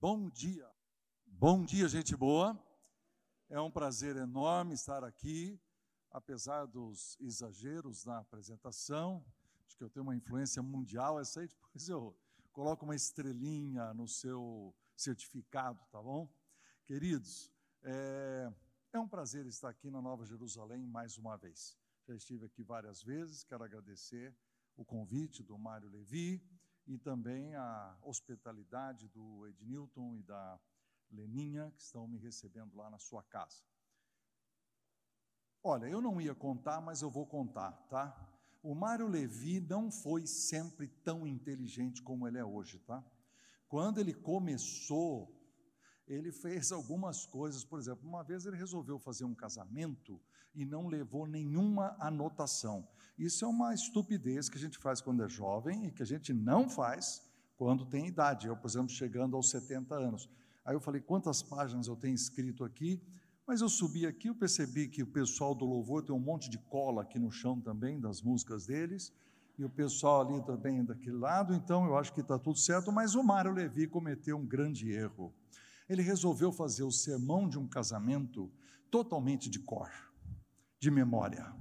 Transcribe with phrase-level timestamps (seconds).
[0.00, 0.66] Bom dia.
[1.26, 2.58] Bom dia, gente boa.
[3.50, 5.60] É um prazer enorme estar aqui,
[6.10, 9.22] apesar dos exageros na apresentação.
[9.66, 12.16] Acho que eu tenho uma influência mundial, essa aí depois eu
[12.50, 16.26] coloco uma estrelinha no seu certificado, tá bom?
[16.86, 18.50] Queridos, é,
[18.94, 21.76] é um prazer estar aqui na Nova Jerusalém mais uma vez.
[22.08, 24.34] Já estive aqui várias vezes, quero agradecer
[24.78, 26.42] o convite do Mário Levi
[26.86, 30.60] e também a hospitalidade do Ednilton e da
[31.10, 33.62] Leninha, que estão me recebendo lá na sua casa.
[35.62, 38.28] Olha, eu não ia contar, mas eu vou contar, tá?
[38.62, 43.04] O Mário Levi não foi sempre tão inteligente como ele é hoje, tá?
[43.68, 45.34] Quando ele começou,
[46.06, 50.20] ele fez algumas coisas, por exemplo, uma vez ele resolveu fazer um casamento
[50.54, 52.88] e não levou nenhuma anotação.
[53.18, 56.32] Isso é uma estupidez que a gente faz quando é jovem e que a gente
[56.32, 57.22] não faz
[57.56, 58.46] quando tem idade.
[58.46, 60.28] Eu, por exemplo, chegando aos 70 anos.
[60.64, 63.02] Aí eu falei, quantas páginas eu tenho escrito aqui?
[63.46, 66.56] Mas eu subi aqui, eu percebi que o pessoal do louvor tem um monte de
[66.56, 69.12] cola aqui no chão também, das músicas deles,
[69.58, 73.14] e o pessoal ali também daquele lado, então eu acho que está tudo certo, mas
[73.14, 75.34] o Mário Levi cometeu um grande erro.
[75.88, 78.50] Ele resolveu fazer o sermão de um casamento
[78.90, 79.90] totalmente de cor
[80.78, 81.52] de memória.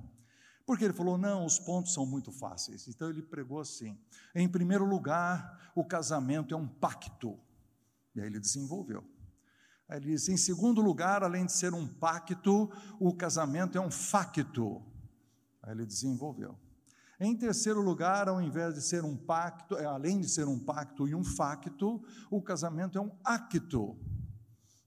[0.70, 2.88] Porque ele falou: não, os pontos são muito fáceis.
[2.88, 3.98] Então ele pregou assim:
[4.36, 7.40] em primeiro lugar, o casamento é um pacto.
[8.16, 9.04] E aí ele desenvolveu.
[9.88, 13.90] Aí ele disse: em segundo lugar, além de ser um pacto, o casamento é um
[13.90, 14.84] facto.
[15.64, 16.56] Aí ele desenvolveu.
[17.20, 21.08] Em terceiro lugar, ao invés de ser um pacto, é, além de ser um pacto
[21.08, 23.98] e um facto, o casamento é um acto.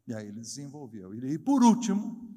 [0.06, 1.12] E aí ele desenvolveu.
[1.12, 2.31] E por último,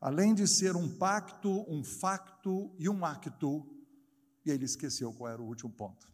[0.00, 3.66] Além de ser um pacto, um facto e um acto,
[4.44, 6.08] e ele esqueceu qual era o último ponto.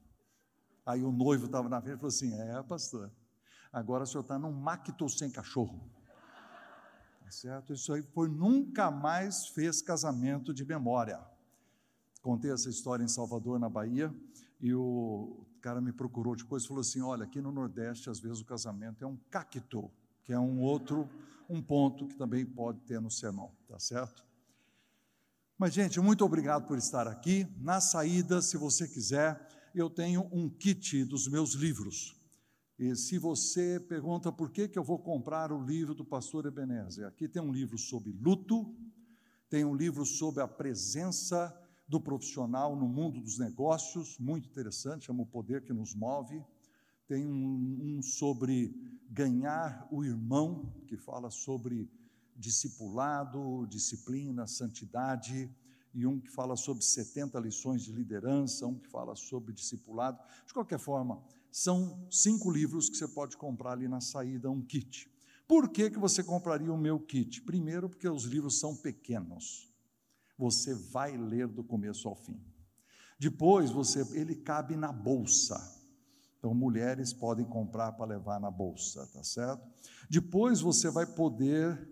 [0.86, 3.10] Aí o noivo estava na frente e falou assim: É, pastor,
[3.72, 5.80] agora o senhor está num macto sem cachorro.
[7.22, 7.72] Tá certo?
[7.72, 11.20] Isso aí foi nunca mais fez casamento de memória.
[12.22, 14.14] Contei essa história em Salvador, na Bahia,
[14.60, 18.40] e o cara me procurou depois e falou assim: Olha, aqui no Nordeste, às vezes
[18.40, 19.90] o casamento é um cacto,
[20.22, 21.08] que é um outro
[21.48, 24.24] um ponto que também pode ter no sermão, tá certo?
[25.56, 27.46] Mas, gente, muito obrigado por estar aqui.
[27.60, 32.20] Na saída, se você quiser, eu tenho um kit dos meus livros.
[32.78, 37.06] E se você pergunta por que, que eu vou comprar o livro do pastor Ebenezer,
[37.06, 38.74] aqui tem um livro sobre luto,
[39.48, 41.56] tem um livro sobre a presença
[41.86, 46.42] do profissional no mundo dos negócios, muito interessante, chama O Poder que Nos Move
[47.06, 48.74] tem um, um, sobre
[49.10, 51.90] ganhar o irmão, que fala sobre
[52.36, 55.50] discipulado, disciplina, santidade,
[55.94, 60.18] e um que fala sobre 70 lições de liderança, um que fala sobre discipulado.
[60.44, 65.08] De qualquer forma, são cinco livros que você pode comprar ali na saída, um kit.
[65.46, 67.42] Por que, que você compraria o meu kit?
[67.42, 69.72] Primeiro, porque os livros são pequenos.
[70.36, 72.40] Você vai ler do começo ao fim.
[73.18, 75.83] Depois, você, ele cabe na bolsa.
[76.44, 79.66] Então, mulheres podem comprar para levar na bolsa, tá certo?
[80.10, 81.88] Depois você vai poder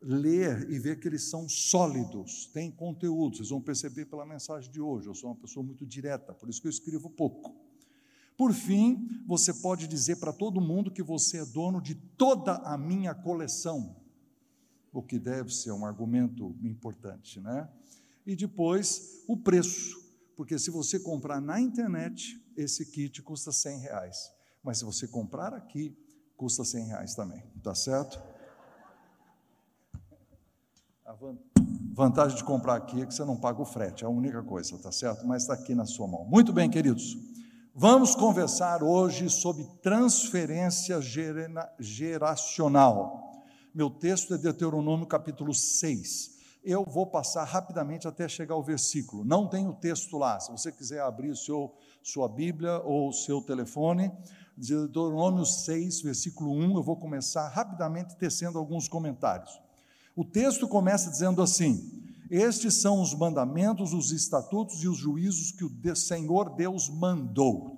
[0.00, 3.36] ler e ver que eles são sólidos, têm conteúdo.
[3.36, 5.08] Vocês vão perceber pela mensagem de hoje.
[5.08, 7.52] Eu sou uma pessoa muito direta, por isso que eu escrevo pouco.
[8.36, 12.78] Por fim, você pode dizer para todo mundo que você é dono de toda a
[12.78, 13.96] minha coleção,
[14.92, 17.68] o que deve ser um argumento importante, né?
[18.24, 20.00] E depois, o preço,
[20.36, 24.32] porque se você comprar na internet, esse kit custa 100 reais.
[24.62, 25.96] Mas se você comprar aqui,
[26.36, 28.20] custa 100 reais também, tá certo?
[31.04, 31.14] A
[31.92, 34.76] vantagem de comprar aqui é que você não paga o frete, é a única coisa,
[34.78, 35.26] tá certo?
[35.26, 36.24] Mas está aqui na sua mão.
[36.24, 37.16] Muito bem, queridos.
[37.74, 40.98] Vamos conversar hoje sobre transferência
[41.78, 43.44] geracional.
[43.74, 46.36] Meu texto é Deuteronômio capítulo 6
[46.66, 49.24] eu vou passar rapidamente até chegar ao versículo.
[49.24, 50.40] Não tem o texto lá.
[50.40, 51.72] Se você quiser abrir o seu,
[52.06, 54.12] sua Bíblia ou seu telefone,
[54.56, 59.60] Deuteronômio 6, versículo 1, eu vou começar rapidamente tecendo alguns comentários.
[60.14, 65.64] O texto começa dizendo assim: Estes são os mandamentos, os estatutos e os juízos que
[65.64, 67.76] o Senhor Deus mandou.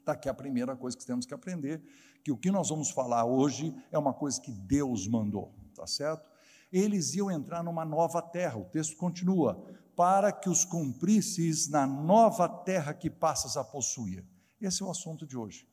[0.00, 1.82] Está aqui a primeira coisa que temos que aprender,
[2.22, 6.30] que o que nós vamos falar hoje é uma coisa que Deus mandou, tá certo?
[6.72, 8.56] eles iam entrar numa nova terra.
[8.56, 9.62] O texto continua:
[9.96, 14.24] para que os cumprisses na nova terra que passas a possuir.
[14.60, 15.66] Esse é o assunto de hoje.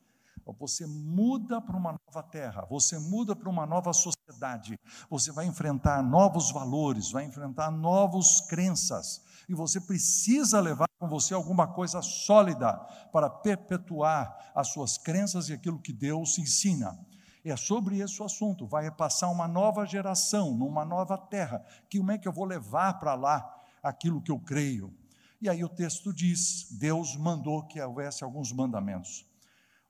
[0.58, 4.78] Você muda para uma nova terra, você muda para uma nova sociedade,
[5.08, 11.34] você vai enfrentar novos valores, vai enfrentar novas crenças, e você precisa levar com você
[11.34, 12.72] alguma coisa sólida
[13.12, 16.98] para perpetuar as suas crenças e aquilo que Deus ensina.
[17.42, 18.66] É sobre esse o assunto.
[18.66, 21.64] Vai passar uma nova geração, numa nova terra.
[21.88, 24.92] Que como é que eu vou levar para lá aquilo que eu creio?
[25.40, 29.26] E aí o texto diz: Deus mandou que houvesse alguns mandamentos.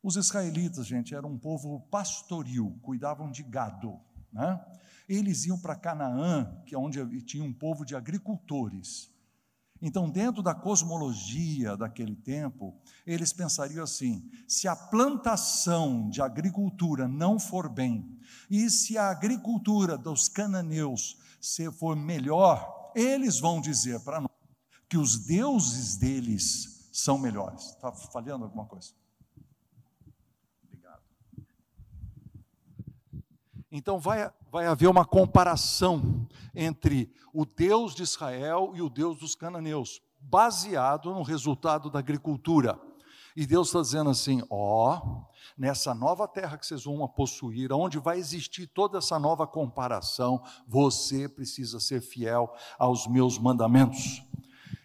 [0.03, 4.01] Os israelitas, gente, eram um povo pastoril, cuidavam de gado.
[4.33, 4.59] Né?
[5.09, 9.11] Eles iam para Canaã, que é onde tinha um povo de agricultores.
[9.83, 12.75] Então, dentro da cosmologia daquele tempo,
[13.07, 19.99] eles pensariam assim: se a plantação de agricultura não for bem, e se a agricultura
[19.99, 21.19] dos cananeus
[21.79, 24.31] for melhor, eles vão dizer para nós
[24.89, 27.67] que os deuses deles são melhores.
[27.71, 28.93] Está falhando alguma coisa?
[30.65, 31.03] Obrigado.
[33.71, 39.35] Então, vai, vai haver uma comparação entre o Deus de Israel e o Deus dos
[39.35, 42.81] cananeus, baseado no resultado da agricultura.
[43.37, 45.25] E Deus está dizendo assim: ó,
[45.61, 51.29] nessa nova terra que vocês vão possuir, onde vai existir toda essa nova comparação, você
[51.29, 54.23] precisa ser fiel aos meus mandamentos.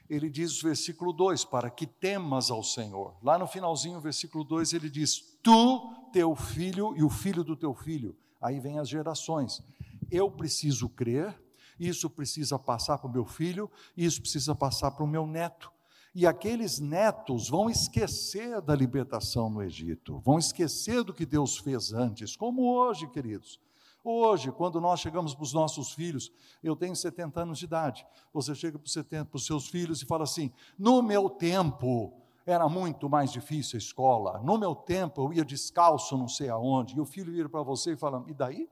[0.10, 3.16] Ele diz no versículo 2: para que temas ao Senhor.
[3.24, 7.74] Lá no finalzinho, versículo 2, ele diz: Tu, teu filho e o filho do teu
[7.74, 8.14] filho.
[8.42, 9.64] Aí vem as gerações.
[10.12, 11.34] Eu preciso crer,
[11.80, 15.72] isso precisa passar para o meu filho, isso precisa passar para o meu neto.
[16.16, 21.92] E aqueles netos vão esquecer da libertação no Egito, vão esquecer do que Deus fez
[21.92, 23.60] antes, como hoje, queridos.
[24.02, 26.32] Hoje, quando nós chegamos para os nossos filhos,
[26.64, 30.54] eu tenho 70 anos de idade, você chega para, os seus filhos e fala assim:
[30.80, 32.14] no meu tempo
[32.46, 36.96] era muito mais difícil a escola, no meu tempo eu ia descalço não sei aonde,
[36.96, 38.70] e o filho vira para você e fala: e daí?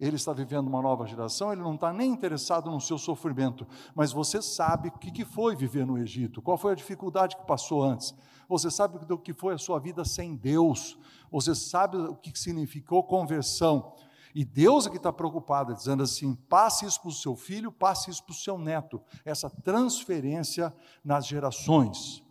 [0.00, 4.12] Ele está vivendo uma nova geração, ele não está nem interessado no seu sofrimento, mas
[4.12, 8.14] você sabe o que foi viver no Egito, qual foi a dificuldade que passou antes,
[8.48, 10.98] você sabe o que foi a sua vida sem Deus,
[11.30, 13.94] você sabe o que significou conversão.
[14.34, 18.10] E Deus é que está preocupado, dizendo assim: passe isso para o seu filho, passe
[18.10, 20.74] isso para o seu neto, essa transferência
[21.04, 22.22] nas gerações.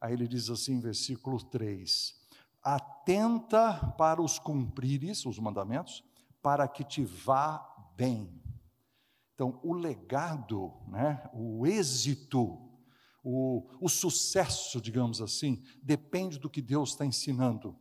[0.00, 2.14] Aí ele diz assim, versículo 3:
[2.62, 6.04] Atenta para os cumprires, os mandamentos,
[6.42, 7.64] para que te vá
[7.96, 8.40] bem.
[9.34, 12.58] Então, o legado, né, o êxito,
[13.22, 17.76] o, o sucesso, digamos assim, depende do que Deus está ensinando.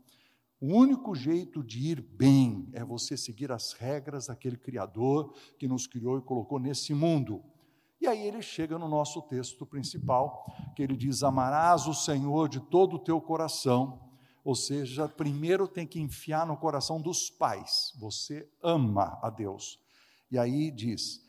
[0.62, 5.88] O único jeito de ir bem é você seguir as regras daquele Criador que nos
[5.88, 7.44] criou e colocou nesse mundo.
[8.02, 10.46] E aí ele chega no nosso texto principal,
[10.76, 14.09] que ele diz: Amarás o Senhor de todo o teu coração
[14.44, 17.94] ou seja, primeiro tem que enfiar no coração dos pais.
[18.00, 19.80] Você ama a Deus.
[20.32, 21.22] E aí diz: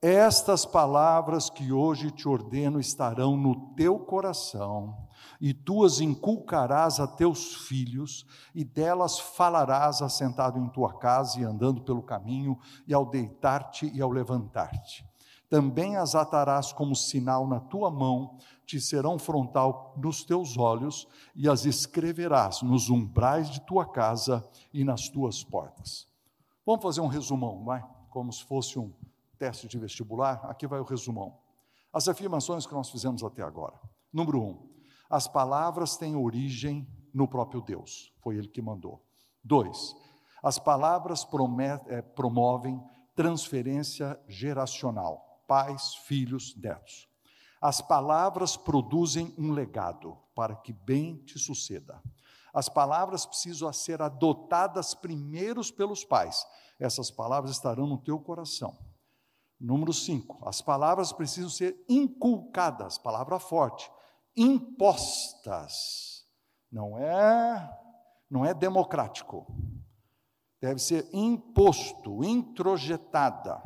[0.00, 4.96] Estas palavras que hoje te ordeno estarão no teu coração,
[5.40, 11.44] e tu as inculcarás a teus filhos, e delas falarás assentado em tua casa e
[11.44, 15.04] andando pelo caminho, e ao deitar-te e ao levantar-te.
[15.54, 21.48] Também as atarás como sinal na tua mão, te serão frontal nos teus olhos e
[21.48, 26.08] as escreverás nos umbrais de tua casa e nas tuas portas.
[26.66, 27.84] Vamos fazer um resumão, vai?
[28.10, 28.92] Como se fosse um
[29.38, 30.44] teste de vestibular.
[30.46, 31.38] Aqui vai o resumão.
[31.92, 33.80] As afirmações que nós fizemos até agora.
[34.12, 34.68] Número um,
[35.08, 36.84] as palavras têm origem
[37.14, 39.06] no próprio Deus, foi Ele que mandou.
[39.40, 39.94] Dois,
[40.42, 41.24] as palavras
[41.86, 42.82] eh, promovem
[43.14, 47.08] transferência geracional, pais, filhos, netos.
[47.64, 51.98] As palavras produzem um legado para que bem te suceda.
[52.52, 56.46] As palavras precisam ser adotadas primeiros pelos pais.
[56.78, 58.76] Essas palavras estarão no teu coração.
[59.58, 60.46] Número 5.
[60.46, 63.90] As palavras precisam ser inculcadas, palavra forte,
[64.36, 66.26] impostas.
[66.70, 67.80] Não é
[68.30, 69.46] não é democrático.
[70.60, 73.62] Deve ser imposto, introjetada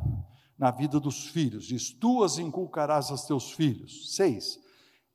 [0.58, 1.64] na vida dos filhos.
[1.64, 4.14] Diz: Tu as inculcarás aos teus filhos.
[4.14, 4.58] Seis.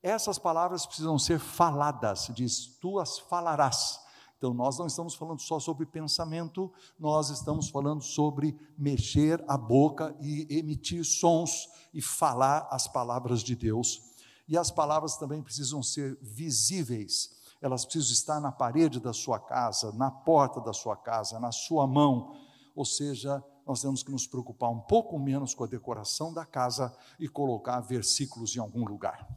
[0.02, 2.32] Essas palavras precisam ser faladas.
[2.34, 4.00] Diz: Tu as falarás.
[4.38, 6.70] Então, nós não estamos falando só sobre pensamento,
[7.00, 13.56] nós estamos falando sobre mexer a boca e emitir sons e falar as palavras de
[13.56, 14.02] Deus.
[14.46, 17.30] E as palavras também precisam ser visíveis,
[17.62, 21.88] elas precisam estar na parede da sua casa, na porta da sua casa, na sua
[21.88, 22.36] mão,
[22.76, 26.96] ou seja, nós temos que nos preocupar um pouco menos com a decoração da casa
[27.20, 29.28] e colocar versículos em algum lugar.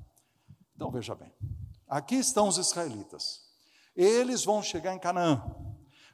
[0.75, 1.33] Então veja bem,
[1.88, 3.47] aqui estão os israelitas.
[3.95, 5.42] Eles vão chegar em Canaã,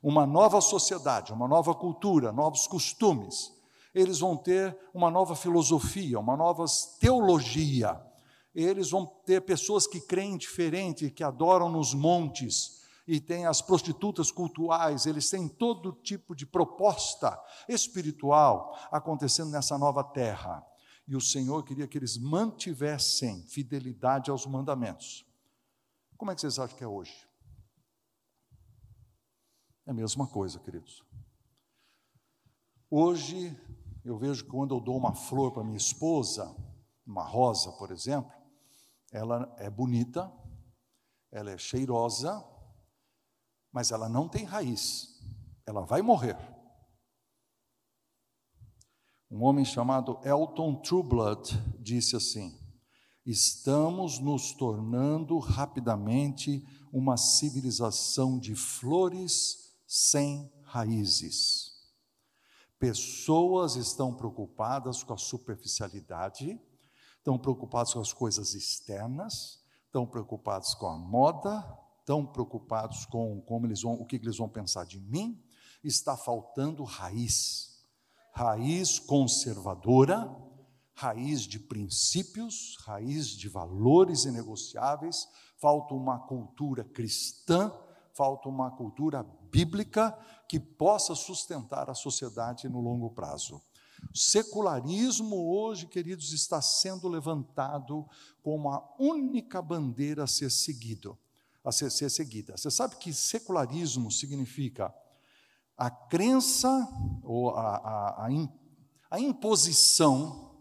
[0.03, 3.53] uma nova sociedade, uma nova cultura, novos costumes.
[3.95, 6.65] Eles vão ter uma nova filosofia, uma nova
[7.01, 8.01] teologia.
[8.55, 14.31] Eles vão ter pessoas que creem diferente, que adoram nos montes, e tem as prostitutas
[14.31, 20.65] cultuais, eles têm todo tipo de proposta espiritual acontecendo nessa nova terra.
[21.07, 25.27] E o Senhor queria que eles mantivessem fidelidade aos mandamentos.
[26.17, 27.29] Como é que vocês acham que é hoje?
[29.85, 31.05] É a mesma coisa, queridos.
[32.89, 33.59] Hoje,
[34.05, 36.55] eu vejo que quando eu dou uma flor para minha esposa,
[37.05, 38.31] uma rosa, por exemplo,
[39.11, 40.33] ela é bonita,
[41.33, 42.45] ela é cheirosa,
[43.73, 45.19] mas ela não tem raiz,
[45.67, 46.37] ela vai morrer.
[49.31, 52.61] Um homem chamado Elton Trueblood disse assim:
[53.25, 56.63] Estamos nos tornando rapidamente
[56.93, 61.73] uma civilização de flores sem raízes.
[62.79, 66.61] Pessoas estão preocupadas com a superficialidade,
[67.17, 71.63] estão preocupadas com as coisas externas, estão preocupados com a moda,
[72.05, 75.41] tão preocupados com como eles vão, o que eles vão pensar de mim,
[75.83, 77.71] está faltando raiz.
[78.33, 80.35] Raiz conservadora,
[80.95, 85.29] raiz de princípios, raiz de valores inegociáveis,
[85.59, 87.73] falta uma cultura cristã,
[88.15, 90.17] falta uma cultura bíblica
[90.49, 93.61] que possa sustentar a sociedade no longo prazo.
[94.13, 98.07] O secularismo hoje, queridos, está sendo levantado
[98.43, 101.19] como a única bandeira a ser seguido
[101.65, 102.57] a ser, ser seguida.
[102.57, 104.93] Você sabe que secularismo significa
[105.77, 106.69] a crença
[107.23, 108.29] ou a, a, a,
[109.11, 110.61] a imposição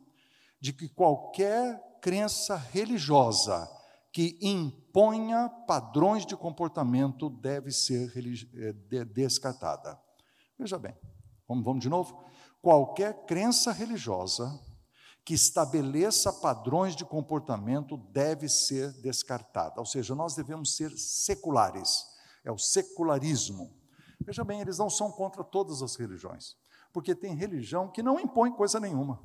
[0.59, 3.69] de que qualquer crença religiosa
[4.11, 9.99] que imponha padrões de comportamento deve ser eh, descartada.
[10.59, 10.93] Veja bem,
[11.47, 12.23] vamos, vamos de novo?
[12.61, 14.59] Qualquer crença religiosa
[15.23, 19.79] que estabeleça padrões de comportamento deve ser descartada.
[19.79, 22.05] Ou seja, nós devemos ser seculares.
[22.43, 23.71] É o secularismo.
[24.19, 26.55] Veja bem, eles não são contra todas as religiões,
[26.91, 29.21] porque tem religião que não impõe coisa nenhuma.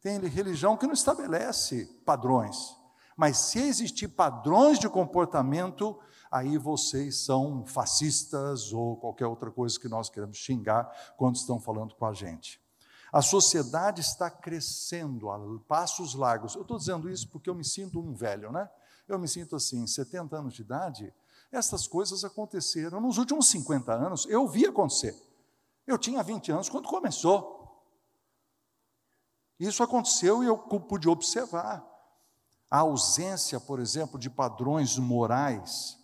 [0.00, 2.76] Tem religião que não estabelece padrões.
[3.16, 5.98] Mas se existir padrões de comportamento,
[6.30, 11.94] aí vocês são fascistas ou qualquer outra coisa que nós queremos xingar quando estão falando
[11.94, 12.60] com a gente.
[13.16, 16.54] A sociedade está crescendo a passos largos.
[16.54, 18.68] Eu estou dizendo isso porque eu me sinto um velho, né?
[19.08, 21.14] Eu me sinto assim, 70 anos de idade,
[21.50, 23.00] essas coisas aconteceram.
[23.00, 25.16] Nos últimos 50 anos, eu vi acontecer.
[25.86, 27.82] Eu tinha 20 anos quando começou.
[29.58, 31.82] Isso aconteceu e eu pude observar.
[32.70, 35.98] A ausência, por exemplo, de padrões morais.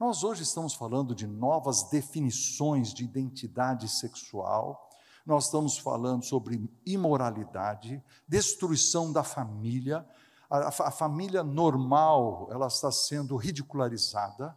[0.00, 4.83] Nós hoje estamos falando de novas definições de identidade sexual
[5.24, 10.06] nós estamos falando sobre imoralidade, destruição da família,
[10.50, 14.56] a, a família normal, ela está sendo ridicularizada,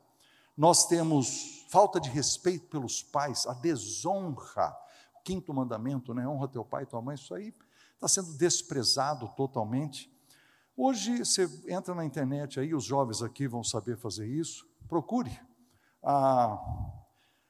[0.55, 4.75] nós temos falta de respeito pelos pais, a desonra,
[5.15, 6.27] o quinto mandamento, né?
[6.27, 7.53] honra teu pai e tua mãe, isso aí
[7.93, 10.12] está sendo desprezado totalmente.
[10.75, 15.39] Hoje você entra na internet aí, os jovens aqui vão saber fazer isso, procure.
[16.03, 16.57] Ah,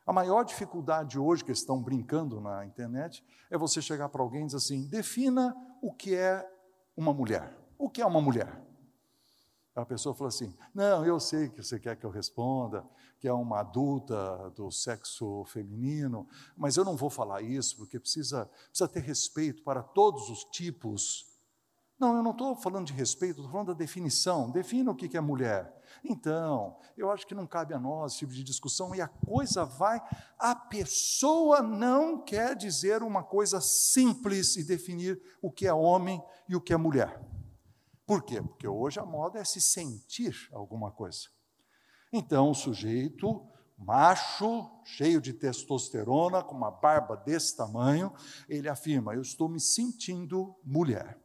[0.08, 3.22] a maior dificuldade hoje que estão brincando na internet
[3.52, 6.50] é você chegar para alguém e dizer assim: defina o que é
[6.96, 7.54] uma mulher.
[7.78, 8.66] O que é uma mulher?
[9.76, 12.86] A pessoa fala assim: não, eu sei que você quer que eu responda,
[13.20, 18.50] que é uma adulta do sexo feminino, mas eu não vou falar isso porque precisa,
[18.70, 21.28] precisa ter respeito para todos os tipos
[22.00, 24.52] não, eu não estou falando de respeito, estou falando da definição.
[24.52, 25.74] Defina o que é mulher.
[26.04, 29.66] Então, eu acho que não cabe a nós esse tipo de discussão e a coisa
[29.66, 30.02] vai.
[30.38, 36.56] A pessoa não quer dizer uma coisa simples e definir o que é homem e
[36.56, 37.22] o que é mulher.
[38.06, 38.42] Por quê?
[38.42, 41.28] Porque hoje a moda é se sentir alguma coisa.
[42.12, 43.46] Então, o sujeito
[43.78, 48.14] macho, cheio de testosterona, com uma barba desse tamanho,
[48.50, 51.20] ele afirma: Eu estou me sentindo mulher.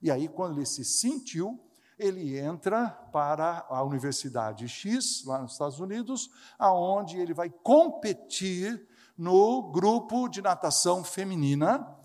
[0.00, 1.58] E aí, quando ele se sentiu,
[1.98, 8.86] ele entra para a Universidade X, lá nos Estados Unidos, aonde ele vai competir
[9.16, 11.98] no grupo de natação feminina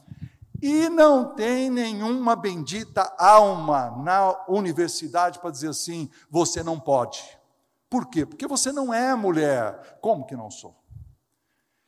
[0.61, 7.21] e não tem nenhuma bendita alma na universidade para dizer assim: você não pode.
[7.89, 8.25] Por quê?
[8.25, 9.99] Porque você não é mulher.
[10.01, 10.82] Como que não sou?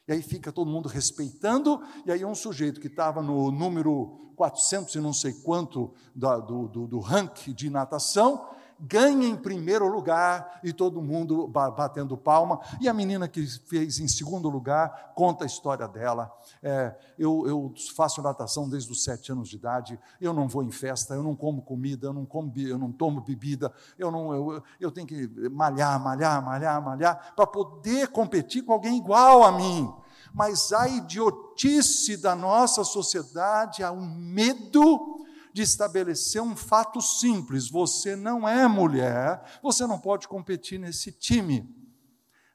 [0.08, 4.94] E aí fica todo mundo respeitando, e aí um sujeito que estava no número 400
[4.96, 8.48] e não sei quanto do, do, do ranking de natação,
[8.80, 12.60] ganha em primeiro lugar e todo mundo batendo palma.
[12.80, 16.32] E a menina que fez em segundo lugar conta a história dela.
[16.62, 20.00] É, eu, eu, faço natação desde os sete anos de idade.
[20.20, 23.22] Eu não vou em festa, eu não como comida, eu não, como, eu não tomo
[23.22, 23.72] bebida.
[23.98, 28.98] Eu, não, eu, eu tenho que malhar, malhar, malhar, malhar para poder competir com alguém
[28.98, 29.92] igual a mim.
[30.34, 35.25] Mas a idiotice da nossa sociedade, um medo
[35.56, 41.74] de estabelecer um fato simples: você não é mulher, você não pode competir nesse time.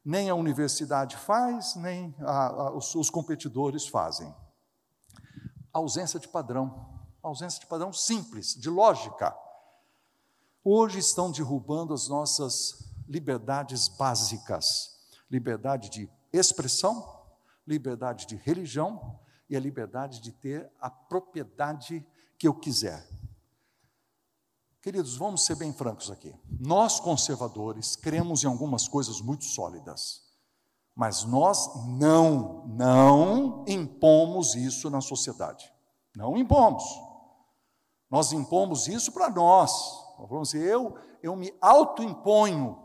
[0.05, 4.35] Nem a universidade faz, nem a, a, os, os competidores fazem.
[5.73, 9.35] ausência de padrão, ausência de padrão simples, de lógica.
[10.63, 14.67] Hoje estão derrubando as nossas liberdades básicas:
[15.31, 17.19] liberdade de expressão,
[17.67, 22.07] liberdade de religião e a liberdade de ter a propriedade
[22.41, 23.07] que eu quiser.
[24.81, 26.35] Queridos, vamos ser bem francos aqui.
[26.59, 30.23] Nós, conservadores, cremos em algumas coisas muito sólidas,
[30.97, 35.71] mas nós não, não impomos isso na sociedade.
[36.17, 36.83] Não impomos.
[38.11, 39.71] Nós impomos isso para nós.
[40.31, 42.83] Vamos dizer, eu, eu me autoimponho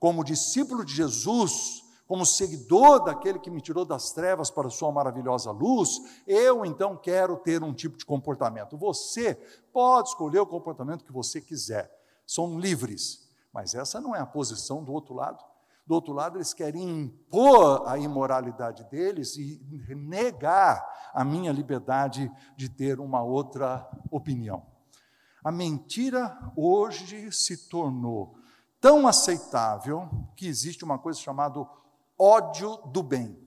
[0.00, 4.92] como discípulo de Jesus como seguidor daquele que me tirou das trevas para a sua
[4.92, 8.76] maravilhosa luz, eu então quero ter um tipo de comportamento.
[8.76, 9.34] Você
[9.72, 11.90] pode escolher o comportamento que você quiser,
[12.24, 15.44] são livres, mas essa não é a posição do outro lado.
[15.86, 19.60] Do outro lado, eles querem impor a imoralidade deles e
[19.94, 20.84] negar
[21.14, 24.66] a minha liberdade de ter uma outra opinião.
[25.44, 28.36] A mentira hoje se tornou
[28.80, 31.64] tão aceitável que existe uma coisa chamada
[32.18, 33.46] ódio do bem.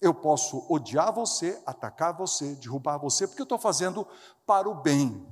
[0.00, 4.06] Eu posso odiar você, atacar você, derrubar você, porque eu estou fazendo
[4.44, 5.26] para o bem.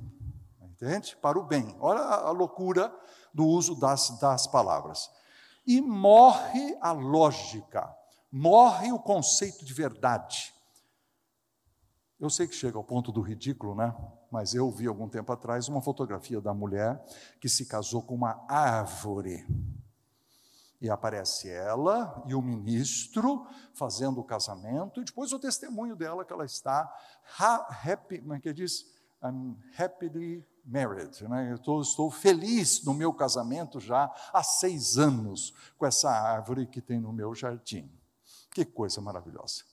[0.61, 1.15] Entende?
[1.17, 1.75] Para o bem.
[1.79, 2.93] Olha a loucura
[3.33, 5.09] do uso das, das palavras.
[5.65, 7.95] E morre a lógica,
[8.31, 10.53] morre o conceito de verdade.
[12.19, 13.95] Eu sei que chega ao ponto do ridículo, né?
[14.31, 17.03] Mas eu vi algum tempo atrás uma fotografia da mulher
[17.39, 19.45] que se casou com uma árvore.
[20.81, 26.33] E aparece ela e o ministro fazendo o casamento, e depois o testemunho dela que
[26.33, 26.91] ela está
[27.85, 28.85] happy, como é que diz?
[29.23, 31.23] I'm happily married.
[31.27, 31.51] Né?
[31.51, 36.81] Eu estou, estou feliz no meu casamento já há seis anos com essa árvore que
[36.81, 37.89] tem no meu jardim.
[38.51, 39.63] Que coisa maravilhosa.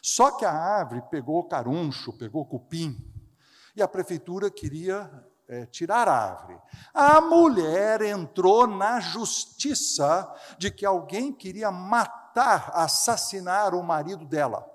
[0.00, 2.96] Só que a árvore pegou caruncho, pegou cupim,
[3.76, 5.10] e a prefeitura queria
[5.48, 6.58] é, tirar a árvore.
[6.92, 14.68] A mulher entrou na justiça de que alguém queria matar, assassinar o marido dela.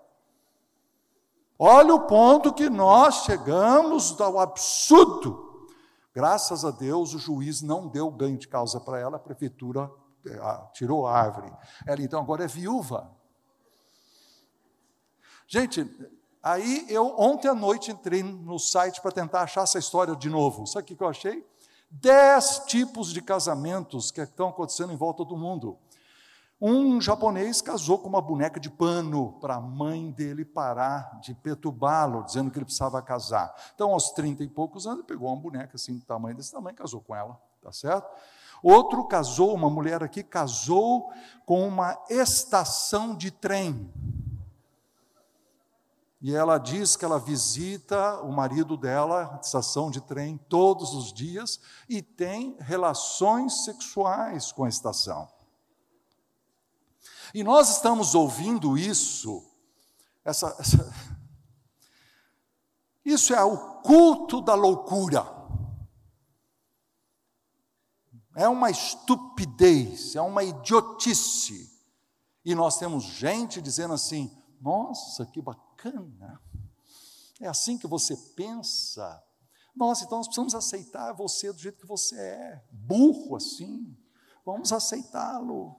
[1.58, 5.68] Olha o ponto que nós chegamos ao absurdo.
[6.14, 9.92] Graças a Deus, o juiz não deu ganho de causa para ela, a prefeitura
[10.26, 10.40] é,
[10.74, 11.52] tirou a árvore.
[11.86, 13.12] Ela então agora é viúva.
[15.48, 15.84] Gente,
[16.42, 20.66] Aí eu ontem à noite entrei no site para tentar achar essa história de novo.
[20.66, 21.46] Sabe o que eu achei?
[21.92, 25.78] Dez tipos de casamentos que estão acontecendo em volta do mundo.
[26.62, 32.24] Um japonês casou com uma boneca de pano para a mãe dele parar de perturbá-lo,
[32.24, 33.56] dizendo que ele precisava casar.
[33.74, 36.76] Então, aos trinta e poucos anos, ele pegou uma boneca assim, do tamanho desse tamanho,
[36.76, 38.10] casou com ela, tá certo?
[38.62, 41.10] Outro casou, uma mulher aqui casou
[41.46, 43.90] com uma estação de trem.
[46.22, 51.62] E ela diz que ela visita o marido dela, estação de trem, todos os dias
[51.88, 55.32] e tem relações sexuais com a estação.
[57.34, 59.46] E nós estamos ouvindo isso,
[60.26, 60.94] essa, essa,
[63.06, 65.38] isso é o culto da loucura.
[68.36, 71.70] É uma estupidez, é uma idiotice.
[72.44, 76.42] E nós temos gente dizendo assim: nossa, que bacana bacana.
[77.40, 79.24] É assim que você pensa.
[79.76, 83.96] Nossa, então nós precisamos aceitar você do jeito que você é, burro assim.
[84.46, 85.76] Vamos aceitá-lo.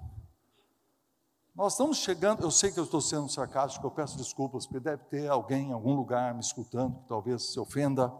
[1.55, 5.05] Nós estamos chegando, eu sei que eu estou sendo sarcástico, eu peço desculpas, porque deve
[5.05, 8.11] ter alguém em algum lugar me escutando que talvez se ofenda.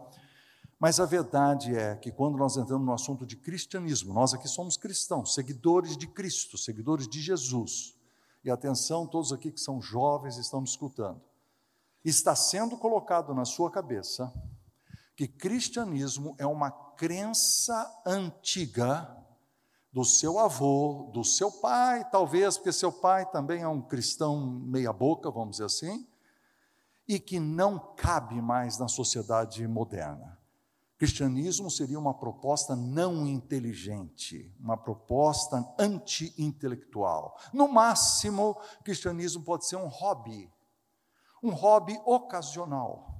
[0.77, 4.77] Mas a verdade é que quando nós entramos no assunto de cristianismo, nós aqui somos
[4.77, 7.95] cristãos, seguidores de Cristo, seguidores de Jesus.
[8.43, 11.21] E atenção, todos aqui que são jovens estão me escutando
[12.03, 14.33] está sendo colocado na sua cabeça
[15.15, 19.15] que cristianismo é uma crença antiga
[19.91, 25.29] do seu avô, do seu pai, talvez, porque seu pai também é um cristão meia-boca,
[25.29, 26.07] vamos dizer assim,
[27.07, 30.39] e que não cabe mais na sociedade moderna.
[30.97, 37.37] Cristianismo seria uma proposta não inteligente, uma proposta anti-intelectual.
[37.51, 40.49] No máximo, cristianismo pode ser um hobby,
[41.41, 43.19] um hobby ocasional.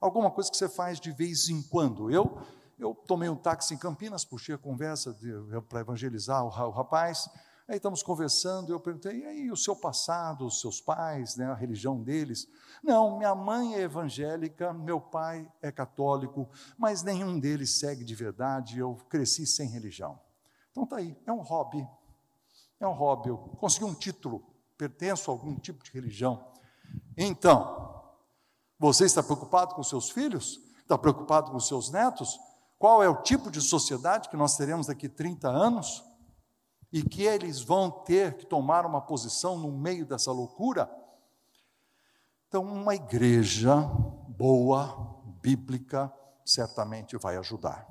[0.00, 2.10] Alguma coisa que você faz de vez em quando.
[2.10, 2.40] Eu,
[2.78, 5.16] eu tomei um táxi em Campinas, puxei a conversa
[5.68, 7.28] para evangelizar o, o rapaz.
[7.68, 11.54] Aí estamos conversando, eu perguntei, e aí o seu passado, os seus pais, né, a
[11.54, 12.48] religião deles?
[12.82, 18.80] Não, minha mãe é evangélica, meu pai é católico, mas nenhum deles segue de verdade,
[18.80, 20.18] eu cresci sem religião.
[20.72, 21.86] Então está aí, é um hobby,
[22.80, 24.44] é um hobby, eu consegui um título,
[24.76, 26.51] pertenço a algum tipo de religião.
[27.16, 28.04] Então,
[28.78, 30.60] você está preocupado com seus filhos?
[30.78, 32.38] Está preocupado com seus netos?
[32.78, 36.02] Qual é o tipo de sociedade que nós teremos daqui 30 anos?
[36.92, 40.90] E que eles vão ter que tomar uma posição no meio dessa loucura?
[42.48, 43.76] Então, uma igreja
[44.28, 46.12] boa, bíblica,
[46.44, 47.86] certamente vai ajudar.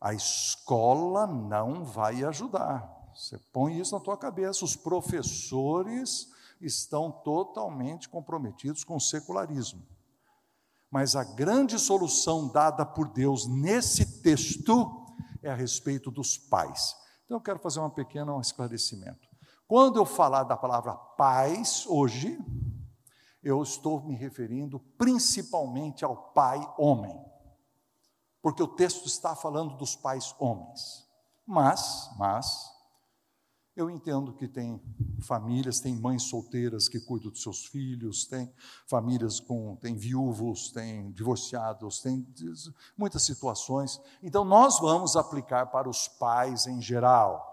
[0.00, 2.90] A escola não vai ajudar.
[3.14, 4.64] Você põe isso na tua cabeça.
[4.64, 6.28] Os professores
[6.62, 9.86] estão totalmente comprometidos com o secularismo.
[10.90, 15.06] Mas a grande solução dada por Deus nesse texto
[15.42, 16.94] é a respeito dos pais.
[17.24, 19.28] Então eu quero fazer um pequeno esclarecimento.
[19.66, 22.38] Quando eu falar da palavra pais hoje,
[23.42, 27.18] eu estou me referindo principalmente ao pai homem,
[28.40, 31.08] porque o texto está falando dos pais homens.
[31.46, 32.71] Mas, mas,
[33.74, 34.80] eu entendo que tem
[35.20, 38.52] famílias, tem mães solteiras que cuidam dos seus filhos, tem
[38.86, 42.26] famílias com, tem viúvos, tem divorciados, tem
[42.96, 44.00] muitas situações.
[44.22, 47.48] Então nós vamos aplicar para os pais em geral.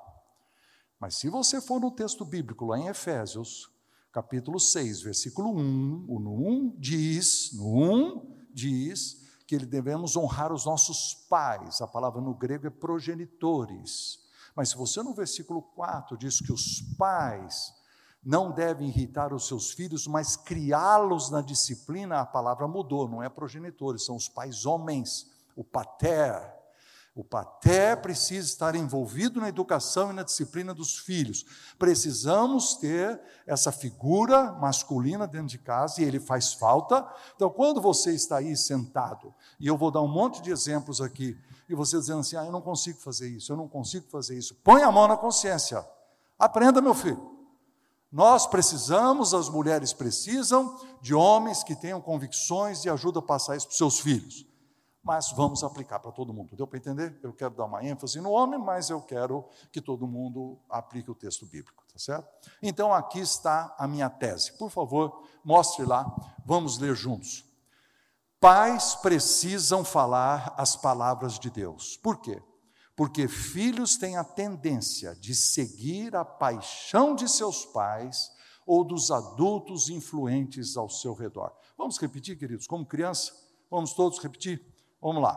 [0.99, 3.71] Mas se você for no texto bíblico lá em Efésios,
[4.11, 10.51] capítulo 6, versículo 1, o no 1 diz, no 1 diz que ele devemos honrar
[10.51, 11.79] os nossos pais.
[11.79, 14.28] A palavra no grego é progenitores.
[14.55, 17.73] Mas se você no versículo 4 diz que os pais
[18.23, 23.29] não devem irritar os seus filhos, mas criá-los na disciplina, a palavra mudou, não é
[23.29, 26.59] progenitores, são os pais homens, o pater.
[27.15, 31.45] O paté precisa estar envolvido na educação e na disciplina dos filhos.
[31.77, 37.05] Precisamos ter essa figura masculina dentro de casa e ele faz falta.
[37.35, 41.37] Então, quando você está aí sentado, e eu vou dar um monte de exemplos aqui,
[41.69, 44.55] e você dizendo assim: ah, eu não consigo fazer isso, eu não consigo fazer isso.
[44.55, 45.87] Põe a mão na consciência.
[46.37, 47.37] Aprenda, meu filho.
[48.11, 53.67] Nós precisamos, as mulheres precisam de homens que tenham convicções e ajuda a passar isso
[53.67, 54.49] para os seus filhos
[55.09, 56.55] mas vamos aplicar para todo mundo.
[56.55, 57.17] Deu para entender?
[57.23, 61.15] Eu quero dar uma ênfase no homem, mas eu quero que todo mundo aplique o
[61.15, 62.27] texto bíblico, tá certo?
[62.61, 64.53] Então aqui está a minha tese.
[64.53, 66.05] Por favor, mostre lá,
[66.45, 67.43] vamos ler juntos.
[68.39, 71.97] Pais precisam falar as palavras de Deus.
[71.97, 72.41] Por quê?
[72.95, 78.31] Porque filhos têm a tendência de seguir a paixão de seus pais
[78.65, 81.51] ou dos adultos influentes ao seu redor.
[81.77, 83.33] Vamos repetir, queridos, como criança?
[83.69, 84.65] Vamos todos repetir?
[85.01, 85.35] Vamos lá.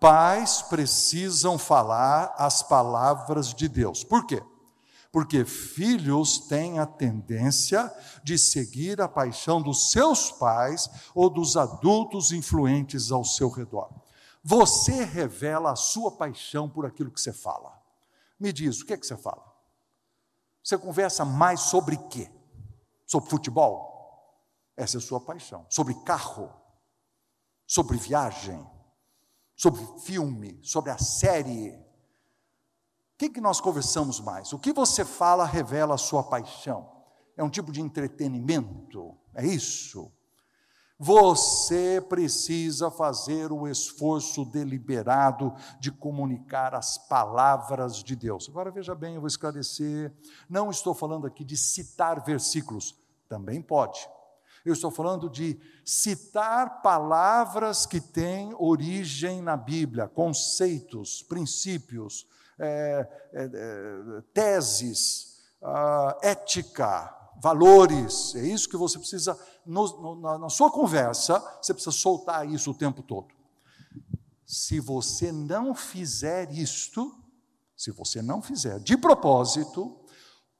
[0.00, 4.02] Pais precisam falar as palavras de Deus.
[4.02, 4.42] Por quê?
[5.12, 7.92] Porque filhos têm a tendência
[8.22, 13.90] de seguir a paixão dos seus pais ou dos adultos influentes ao seu redor.
[14.42, 17.78] Você revela a sua paixão por aquilo que você fala.
[18.38, 19.44] Me diz, o que é que você fala?
[20.62, 22.30] Você conversa mais sobre quê?
[23.06, 23.88] Sobre futebol?
[24.76, 25.66] Essa é a sua paixão.
[25.68, 26.50] Sobre carro?
[27.66, 28.64] Sobre viagem?
[29.60, 31.78] sobre filme, sobre a série.
[33.20, 34.50] O que, nós conversamos mais?
[34.50, 36.90] O que você fala revela a sua paixão.
[37.36, 40.10] É um tipo de entretenimento, é isso.
[40.98, 48.48] Você precisa fazer o esforço deliberado de comunicar as palavras de Deus.
[48.48, 50.14] Agora veja bem, eu vou esclarecer.
[50.48, 54.00] Não estou falando aqui de citar versículos, também pode.
[54.64, 62.26] Eu estou falando de citar palavras que têm origem na Bíblia, conceitos, princípios,
[62.60, 65.40] é, é, é, teses,
[66.22, 68.34] ética, valores.
[68.34, 73.02] É isso que você precisa, no, na sua conversa, você precisa soltar isso o tempo
[73.02, 73.28] todo.
[74.44, 77.14] Se você não fizer isto,
[77.76, 79.98] se você não fizer de propósito,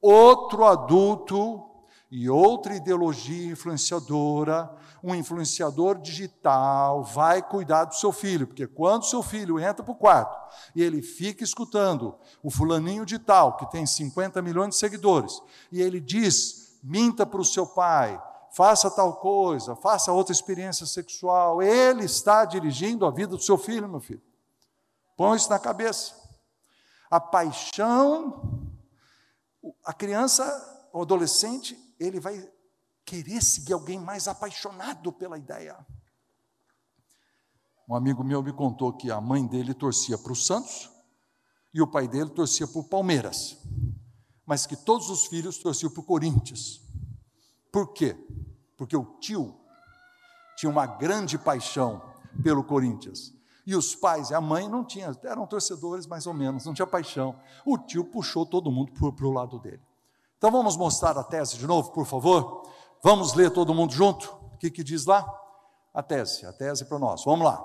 [0.00, 1.69] outro adulto
[2.10, 4.68] e outra ideologia influenciadora,
[5.02, 9.96] um influenciador digital, vai cuidar do seu filho, porque quando seu filho entra para o
[9.96, 10.36] quarto
[10.74, 15.80] e ele fica escutando o fulaninho de tal, que tem 50 milhões de seguidores, e
[15.80, 18.20] ele diz: minta para o seu pai,
[18.50, 21.62] faça tal coisa, faça outra experiência sexual.
[21.62, 24.22] Ele está dirigindo a vida do seu filho, meu filho.
[25.16, 26.14] Põe isso na cabeça.
[27.08, 28.68] A paixão,
[29.84, 32.50] a criança, o adolescente, ele vai
[33.04, 35.76] querer seguir alguém mais apaixonado pela ideia.
[37.86, 40.90] Um amigo meu me contou que a mãe dele torcia para o Santos
[41.74, 43.58] e o pai dele torcia para o Palmeiras,
[44.46, 46.80] mas que todos os filhos torciam para o Corinthians.
[47.70, 48.16] Por quê?
[48.76, 49.54] Porque o tio
[50.56, 52.02] tinha uma grande paixão
[52.42, 53.32] pelo Corinthians.
[53.66, 56.86] E os pais e a mãe não tinham, eram torcedores mais ou menos, não tinha
[56.86, 57.38] paixão.
[57.64, 59.82] O tio puxou todo mundo para o lado dele.
[60.40, 62.66] Então vamos mostrar a tese de novo, por favor?
[63.02, 64.34] Vamos ler todo mundo junto?
[64.54, 65.22] O que, que diz lá?
[65.92, 67.22] A tese, a tese para nós.
[67.26, 67.62] Vamos lá.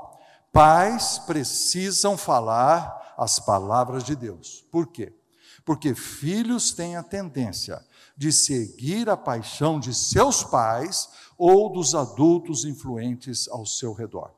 [0.52, 4.66] Pais precisam falar as palavras de Deus.
[4.70, 5.18] Por quê?
[5.64, 7.82] Porque filhos têm a tendência
[8.18, 14.32] de seguir a paixão de seus pais ou dos adultos influentes ao seu redor.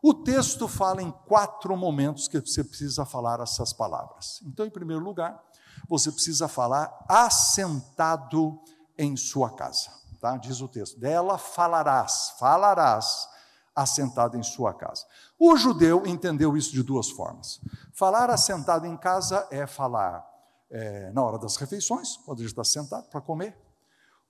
[0.00, 4.40] O texto fala em quatro momentos que você precisa falar essas palavras.
[4.46, 5.42] Então, em primeiro lugar,
[5.88, 8.58] você precisa falar assentado
[8.96, 10.36] em sua casa, tá?
[10.36, 10.98] Diz o texto.
[10.98, 13.28] Dela falarás, falarás
[13.74, 15.04] assentado em sua casa.
[15.38, 17.60] O judeu entendeu isso de duas formas.
[17.92, 20.24] Falar assentado em casa é falar
[20.70, 23.56] é, na hora das refeições, quando gente está sentado para comer,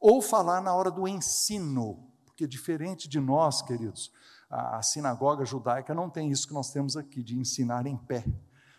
[0.01, 4.13] ou falar na hora do ensino, porque diferente de nós, queridos,
[4.51, 8.25] a, a sinagoga judaica não tem isso que nós temos aqui, de ensinar em pé.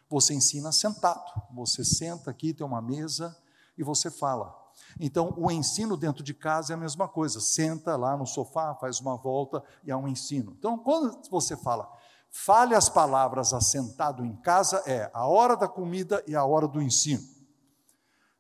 [0.10, 1.32] Você ensina sentado.
[1.54, 3.36] Você senta aqui, tem uma mesa
[3.78, 4.56] e você fala.
[5.00, 7.40] Então, o ensino dentro de casa é a mesma coisa.
[7.40, 10.56] Senta lá no sofá, faz uma volta e há um ensino.
[10.58, 11.92] Então, quando você fala,
[12.30, 16.82] fale as palavras assentado em casa, é a hora da comida e a hora do
[16.82, 17.24] ensino.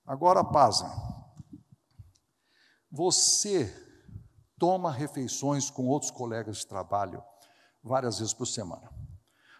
[0.05, 0.89] Agora, pasem.
[2.91, 3.73] Você
[4.57, 7.23] toma refeições com outros colegas de trabalho
[7.83, 8.94] várias vezes por semana.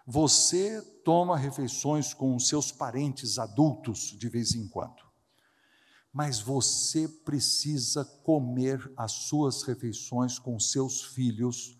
[0.05, 5.03] Você toma refeições com os seus parentes adultos de vez em quando.
[6.13, 11.77] Mas você precisa comer as suas refeições com seus filhos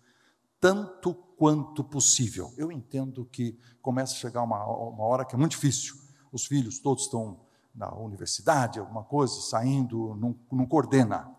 [0.60, 2.52] tanto quanto possível.
[2.56, 5.94] Eu entendo que começa a chegar uma, uma hora que é muito difícil.
[6.32, 7.40] Os filhos todos estão
[7.74, 11.30] na universidade, alguma coisa, saindo, não, não coordena.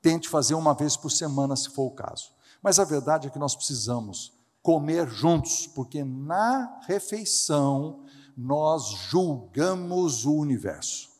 [0.00, 2.32] Tente fazer uma vez por semana, se for o caso.
[2.62, 8.04] Mas a verdade é que nós precisamos comer juntos, porque na refeição
[8.36, 11.10] nós julgamos o universo,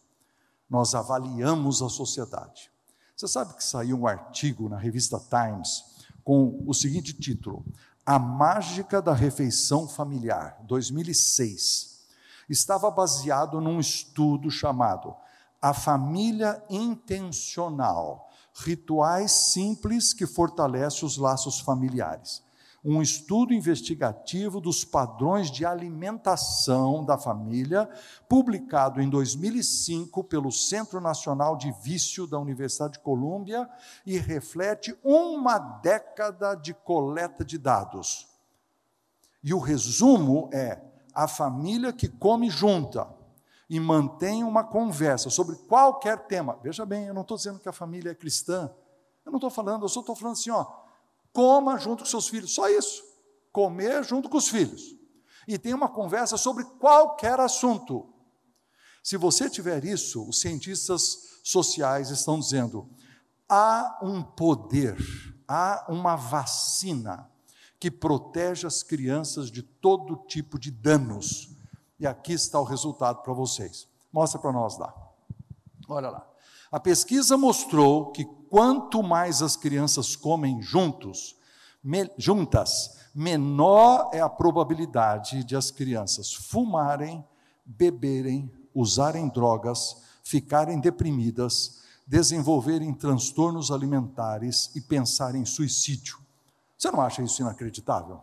[0.71, 2.71] nós avaliamos a sociedade.
[3.17, 5.85] Você sabe que saiu um artigo na revista Times
[6.25, 7.65] com o seguinte título:
[8.07, 11.93] A Mágica da Refeição Familiar, 2006.
[12.49, 15.15] Estava baseado num estudo chamado
[15.61, 22.43] A Família Intencional Rituais Simples que Fortalecem os Laços Familiares
[22.85, 27.89] um estudo investigativo dos padrões de alimentação da família,
[28.29, 33.71] publicado em 2005 pelo Centro Nacional de Vício da Universidade de Colômbia
[34.05, 38.27] e reflete uma década de coleta de dados.
[39.45, 40.81] E o resumo é:
[41.15, 43.07] a família que come junta
[43.71, 46.59] e mantém uma conversa sobre qualquer tema.
[46.63, 48.71] Veja bem, eu não estou dizendo que a família é cristã.
[49.25, 50.82] Eu não estou falando, eu só estou falando assim, ó,
[51.33, 53.03] coma junto com seus filhos, só isso.
[53.53, 54.83] Comer junto com os filhos.
[55.47, 58.09] E tem uma conversa sobre qualquer assunto.
[59.03, 62.89] Se você tiver isso, os cientistas sociais estão dizendo:
[63.49, 64.97] há um poder,
[65.49, 67.29] há uma vacina
[67.81, 71.51] que protege as crianças de todo tipo de danos.
[71.99, 73.89] E aqui está o resultado para vocês.
[74.13, 74.95] Mostra para nós lá.
[75.89, 76.29] Olha lá.
[76.71, 81.35] A pesquisa mostrou que quanto mais as crianças comem juntos,
[81.83, 87.25] me, juntas, menor é a probabilidade de as crianças fumarem,
[87.65, 96.19] beberem, usarem drogas, ficarem deprimidas, desenvolverem transtornos alimentares e pensarem em suicídio.
[96.77, 98.21] Você não acha isso inacreditável?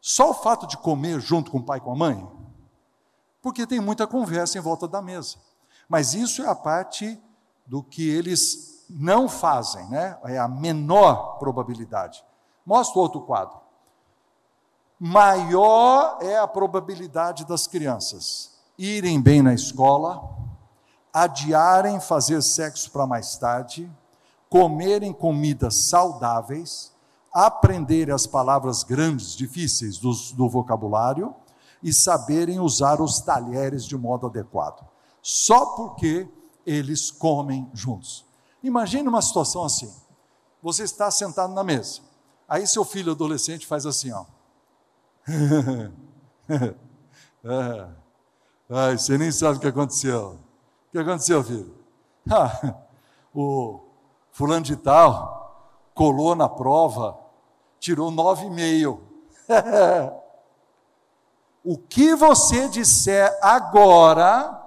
[0.00, 2.28] Só o fato de comer junto com o pai e com a mãe?
[3.40, 5.36] Porque tem muita conversa em volta da mesa.
[5.88, 7.22] Mas isso é a parte
[7.66, 10.18] do que eles não fazem, né?
[10.24, 12.24] É a menor probabilidade.
[12.64, 13.58] Mostra outro quadro.
[14.98, 20.36] Maior é a probabilidade das crianças irem bem na escola,
[21.12, 23.90] adiarem fazer sexo para mais tarde,
[24.48, 26.92] comerem comidas saudáveis,
[27.32, 31.34] aprenderem as palavras grandes, difíceis do, do vocabulário
[31.82, 34.84] e saberem usar os talheres de modo adequado
[35.24, 36.28] só porque
[36.66, 38.24] eles comem juntos.
[38.62, 39.92] Imagine uma situação assim.
[40.62, 42.00] Você está sentado na mesa.
[42.48, 44.24] Aí seu filho adolescente faz assim, ó.
[47.44, 47.88] é.
[48.70, 50.38] Ai, você nem sabe o que aconteceu.
[50.88, 51.76] O que aconteceu, filho?
[52.30, 52.76] Ah,
[53.34, 53.80] o
[54.32, 57.18] fulano de tal colou na prova,
[57.78, 59.02] tirou nove e meio.
[61.62, 64.62] o que você disser agora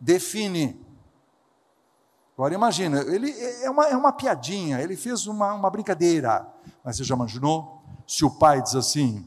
[0.00, 0.87] define.
[2.38, 3.32] Agora imagina, ele
[3.64, 6.46] é uma, é uma piadinha, ele fez uma, uma brincadeira.
[6.84, 7.82] Mas você já imaginou?
[8.06, 9.26] Se o pai diz assim: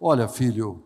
[0.00, 0.84] Olha, filho,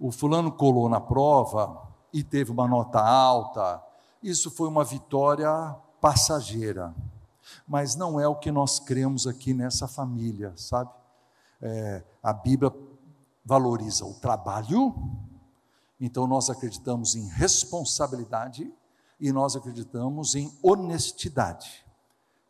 [0.00, 3.84] o fulano colou na prova e teve uma nota alta,
[4.22, 6.94] isso foi uma vitória passageira.
[7.68, 10.90] Mas não é o que nós cremos aqui nessa família, sabe?
[11.60, 12.72] É, a Bíblia
[13.44, 14.94] valoriza o trabalho,
[16.00, 18.72] então nós acreditamos em responsabilidade
[19.22, 21.86] e nós acreditamos em honestidade.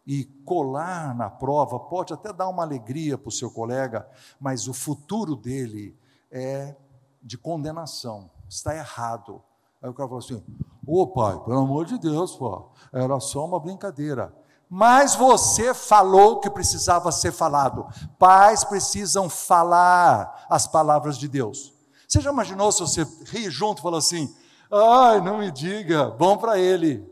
[0.06, 4.08] E colar na prova pode até dar uma alegria para o seu colega,
[4.40, 5.94] mas o futuro dele
[6.30, 6.74] é
[7.22, 9.42] de condenação, está errado.
[9.82, 10.42] Aí o cara falou assim:
[10.84, 14.34] Ô pai, pelo amor de Deus, pô, era só uma brincadeira
[14.74, 17.86] mas você falou que precisava ser falado.
[18.18, 21.74] Pais precisam falar as palavras de Deus.
[22.08, 24.34] Você já imaginou se você ri junto e falou assim:
[24.72, 27.08] ai, não me diga, bom para ele.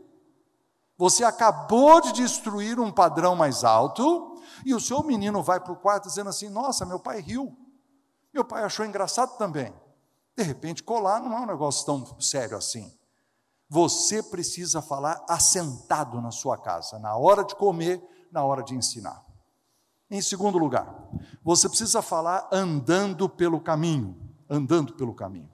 [0.97, 5.77] Você acabou de destruir um padrão mais alto e o seu menino vai para o
[5.77, 7.55] quarto dizendo assim: nossa, meu pai riu.
[8.33, 9.73] Meu pai achou engraçado também.
[10.37, 12.91] De repente, colar não é um negócio tão sério assim
[13.71, 19.25] você precisa falar assentado na sua casa, na hora de comer, na hora de ensinar.
[20.09, 20.93] Em segundo lugar,
[21.41, 25.49] você precisa falar andando pelo caminho, andando pelo caminho.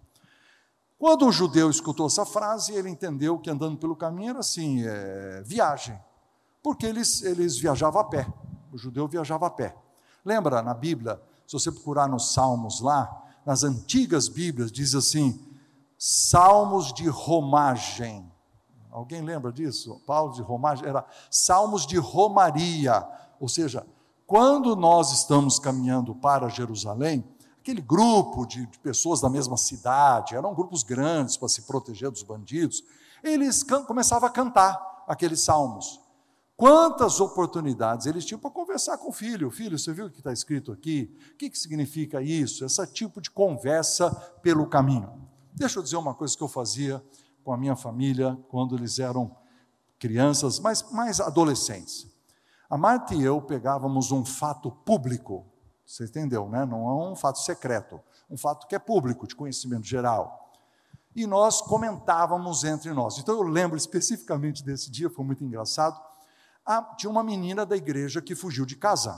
[0.98, 5.44] Quando o judeu escutou essa frase, ele entendeu que andando pelo caminho era assim, é,
[5.46, 6.00] viagem,
[6.64, 8.28] porque eles, eles viajavam a pé,
[8.74, 9.76] o judeu viajava a pé.
[10.26, 15.40] Lembra na Bíblia, se você procurar nos Salmos lá, nas antigas Bíblias, diz assim:
[15.98, 18.30] salmos de romagem.
[18.92, 20.02] Alguém lembra disso?
[20.06, 23.08] Paulo de romagem era salmos de romaria,
[23.40, 23.86] ou seja,
[24.26, 27.24] quando nós estamos caminhando para Jerusalém,
[27.68, 32.24] aquele grupo de, de pessoas da mesma cidade, eram grupos grandes para se proteger dos
[32.24, 32.82] bandidos,
[33.22, 36.00] eles começavam a cantar aqueles salmos.
[36.56, 39.52] Quantas oportunidades eles tinham para conversar com o filho.
[39.52, 41.14] Filho, você viu o que está escrito aqui?
[41.34, 42.64] O que, que significa isso?
[42.64, 45.28] Esse tipo de conversa pelo caminho.
[45.54, 47.04] Deixa eu dizer uma coisa que eu fazia
[47.44, 49.36] com a minha família quando eles eram
[50.00, 52.08] crianças, mas mais adolescentes.
[52.70, 55.46] A Marta e eu pegávamos um fato público,
[55.88, 56.66] você entendeu, né?
[56.66, 60.52] Não é um fato secreto, um fato que é público, de conhecimento geral.
[61.16, 63.18] E nós comentávamos entre nós.
[63.18, 66.00] Então eu lembro especificamente desse dia, foi muito engraçado.
[66.66, 69.18] Ah, tinha uma menina da igreja que fugiu de casa.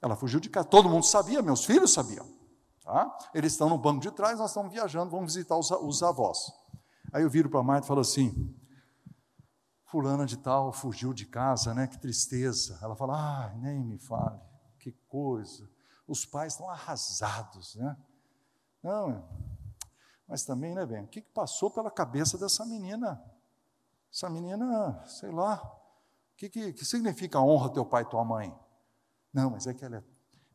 [0.00, 2.26] Ela fugiu de casa, todo mundo sabia, meus filhos sabiam.
[2.84, 3.18] Tá?
[3.34, 6.52] Eles estão no banco de trás, nós estamos viajando, vamos visitar os, os avós.
[7.12, 8.54] Aí eu viro para a Marta e falo assim:
[9.84, 11.88] Fulana de tal fugiu de casa, né?
[11.88, 12.78] Que tristeza.
[12.80, 14.38] Ela fala: Ah, nem me fale,
[14.78, 15.68] que coisa.
[16.06, 17.96] Os pais estão arrasados, né?
[18.82, 19.28] Não,
[20.28, 23.22] mas também, né, bem, o que passou pela cabeça dessa menina?
[24.12, 28.54] Essa menina, sei lá, o que, que, que significa honra teu pai e tua mãe?
[29.32, 30.04] Não, mas é que ela é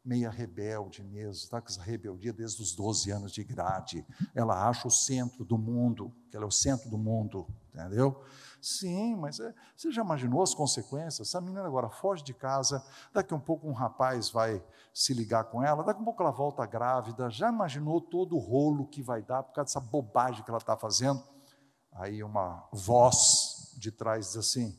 [0.04, 4.06] meia rebelde mesmo, está com essa rebeldia desde os 12 anos de idade.
[4.36, 8.22] Ela acha o centro do mundo, que ela é o centro do mundo, entendeu?
[8.62, 11.28] Sim, mas é, você já imaginou as consequências?
[11.28, 14.62] Essa menina agora foge de casa, daqui a um pouco um rapaz vai
[14.94, 17.30] se ligar com ela, daqui a um pouco ela volta grávida.
[17.30, 20.76] Já imaginou todo o rolo que vai dar por causa dessa bobagem que ela está
[20.76, 21.24] fazendo?
[21.94, 24.78] Aí uma voz de trás diz assim: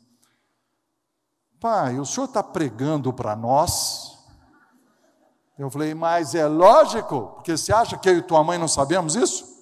[1.58, 4.03] Pai, o senhor está pregando para nós
[5.58, 9.14] eu falei, mas é lógico, porque você acha que eu e tua mãe não sabemos
[9.14, 9.54] isso?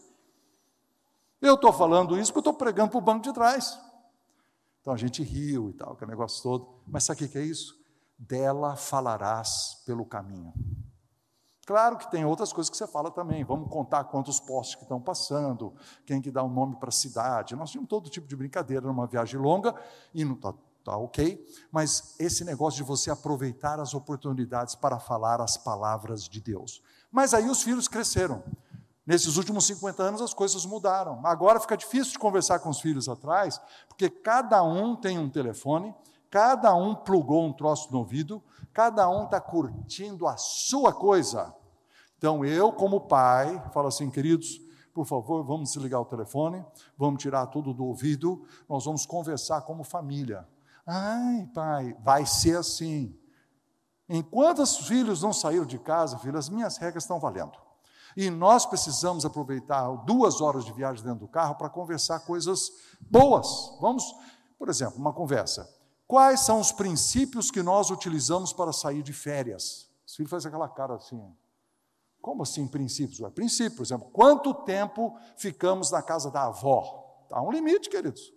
[1.41, 3.79] Eu estou falando isso porque eu estou pregando para o banco de trás.
[4.81, 6.83] Então a gente riu e tal, aquele negócio todo.
[6.87, 7.77] Mas sabe o que é isso?
[8.19, 10.53] Dela falarás pelo caminho.
[11.67, 13.45] Claro que tem outras coisas que você fala também.
[13.45, 15.75] Vamos contar quantos postes que estão passando,
[16.05, 17.55] quem que dá o um nome para a cidade.
[17.55, 19.75] Nós tínhamos todo tipo de brincadeira numa viagem longa
[20.13, 20.53] e não está
[20.85, 21.45] tá ok?
[21.71, 26.83] Mas esse negócio de você aproveitar as oportunidades para falar as palavras de Deus.
[27.11, 28.43] Mas aí os filhos cresceram.
[29.05, 31.21] Nesses últimos 50 anos as coisas mudaram.
[31.27, 35.95] Agora fica difícil de conversar com os filhos atrás, porque cada um tem um telefone,
[36.31, 38.43] cada um plugou um troço no ouvido,
[38.73, 41.55] cada um está curtindo a sua coisa.
[42.17, 44.61] Então eu, como pai, falo assim, queridos,
[44.95, 46.65] por favor, vamos desligar o telefone,
[46.97, 50.47] vamos tirar tudo do ouvido, nós vamos conversar como família.
[50.87, 53.19] Ai, pai, vai ser assim.
[54.09, 57.57] Enquanto os filhos não saíram de casa, filho, as minhas regras estão valendo.
[58.17, 62.71] E nós precisamos aproveitar duas horas de viagem dentro do carro para conversar coisas
[63.01, 63.79] boas.
[63.81, 64.05] Vamos,
[64.59, 65.69] por exemplo, uma conversa.
[66.07, 69.89] Quais são os princípios que nós utilizamos para sair de férias?
[70.07, 71.35] Os filhos fazem aquela cara assim.
[72.21, 73.19] Como assim princípios?
[73.21, 77.27] Ué, princípio, por exemplo, quanto tempo ficamos na casa da avó?
[77.31, 78.33] Há um limite, queridos.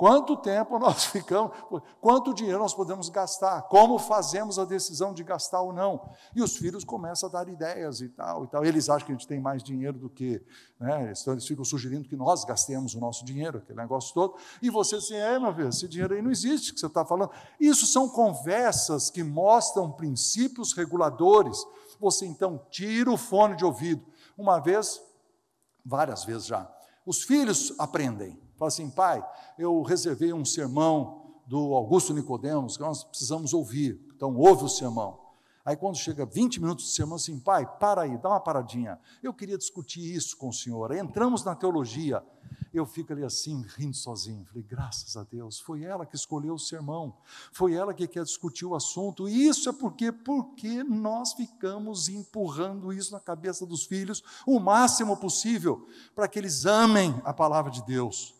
[0.00, 1.52] Quanto tempo nós ficamos,
[2.00, 6.10] quanto dinheiro nós podemos gastar, como fazemos a decisão de gastar ou não.
[6.34, 8.64] E os filhos começam a dar ideias e tal, e tal.
[8.64, 10.42] Eles acham que a gente tem mais dinheiro do que,
[10.80, 11.12] né?
[11.14, 14.36] Então eles ficam sugerindo que nós gastemos o nosso dinheiro, aquele negócio todo.
[14.62, 17.30] E você assim, é, meu filho, esse dinheiro aí não existe que você está falando.
[17.60, 21.62] Isso são conversas que mostram princípios reguladores.
[22.00, 24.02] Você então tira o fone de ouvido.
[24.38, 24.98] Uma vez,
[25.84, 26.74] várias vezes já.
[27.04, 28.40] Os filhos aprendem.
[28.60, 29.26] Fala assim, pai,
[29.58, 33.98] eu reservei um sermão do Augusto Nicodemos que nós precisamos ouvir.
[34.14, 35.18] Então, ouve o sermão.
[35.64, 38.98] Aí, quando chega 20 minutos de sermão, assim, pai, para aí, dá uma paradinha.
[39.22, 40.92] Eu queria discutir isso com o senhor.
[40.92, 42.22] Aí entramos na teologia
[42.72, 44.44] eu fico ali assim, rindo sozinho.
[44.46, 47.16] Falei, graças a Deus, foi ela que escolheu o sermão,
[47.52, 49.28] foi ela que quer discutir o assunto.
[49.28, 55.16] E isso é porque, porque nós ficamos empurrando isso na cabeça dos filhos o máximo
[55.16, 58.39] possível, para que eles amem a palavra de Deus.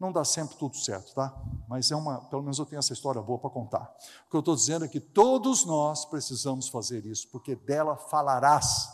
[0.00, 1.30] Não dá sempre tudo certo, tá?
[1.68, 3.94] Mas é uma, pelo menos eu tenho essa história boa para contar.
[4.26, 8.88] O que eu estou dizendo é que todos nós precisamos fazer isso, porque dela falarás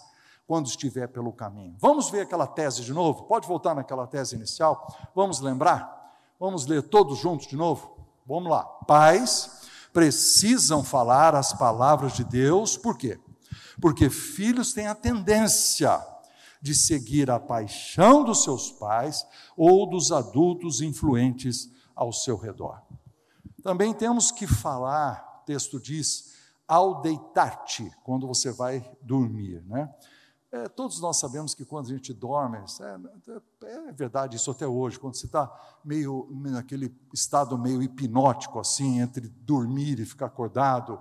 [0.49, 1.77] quando estiver pelo caminho.
[1.79, 3.23] Vamos ver aquela tese de novo?
[3.25, 4.85] Pode voltar naquela tese inicial?
[5.15, 5.95] Vamos lembrar?
[6.41, 7.97] Vamos ler todos juntos de novo?
[8.27, 8.65] Vamos lá.
[8.65, 13.19] Pais precisam falar as palavras de Deus, por quê?
[13.81, 16.05] Porque filhos têm a tendência
[16.67, 19.25] de seguir a paixão dos seus pais
[19.57, 22.83] ou dos adultos influentes ao seu redor.
[23.63, 26.35] Também temos que falar, o texto diz,
[26.67, 29.95] ao deitar-te, quando você vai dormir, né?
[30.51, 34.99] É, todos nós sabemos que quando a gente dorme, é, é verdade isso até hoje,
[34.99, 35.49] quando você está
[35.85, 41.01] meio naquele estado meio hipnótico, assim, entre dormir e ficar acordado,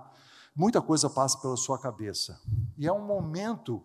[0.54, 2.40] muita coisa passa pela sua cabeça.
[2.78, 3.82] E é um momento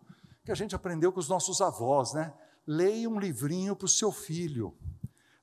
[0.52, 2.34] que a gente aprendeu com os nossos avós, né?
[2.68, 4.78] Leia um livrinho para o seu filho,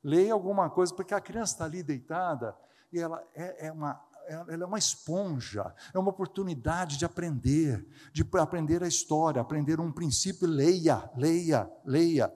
[0.05, 2.55] leia alguma coisa, porque a criança está ali deitada
[2.93, 8.23] e ela é, é uma ela é uma esponja, é uma oportunidade de aprender, de
[8.35, 10.47] aprender a história, aprender um princípio.
[10.47, 12.31] Leia, leia, leia.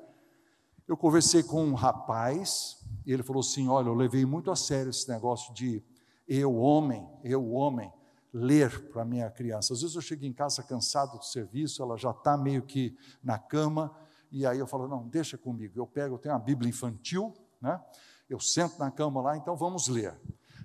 [0.88, 4.88] Eu conversei com um rapaz, e ele falou assim: Olha, eu levei muito a sério
[4.88, 5.84] esse negócio de
[6.26, 7.92] eu, homem, eu, homem,
[8.32, 9.72] ler para a minha criança.
[9.72, 13.38] Às vezes eu chego em casa cansado do serviço, ela já está meio que na
[13.38, 13.94] cama,
[14.30, 15.78] e aí eu falo: Não, deixa comigo.
[15.78, 17.80] Eu pego, eu tenho uma Bíblia infantil, né?
[18.28, 20.18] eu sento na cama lá, então vamos ler.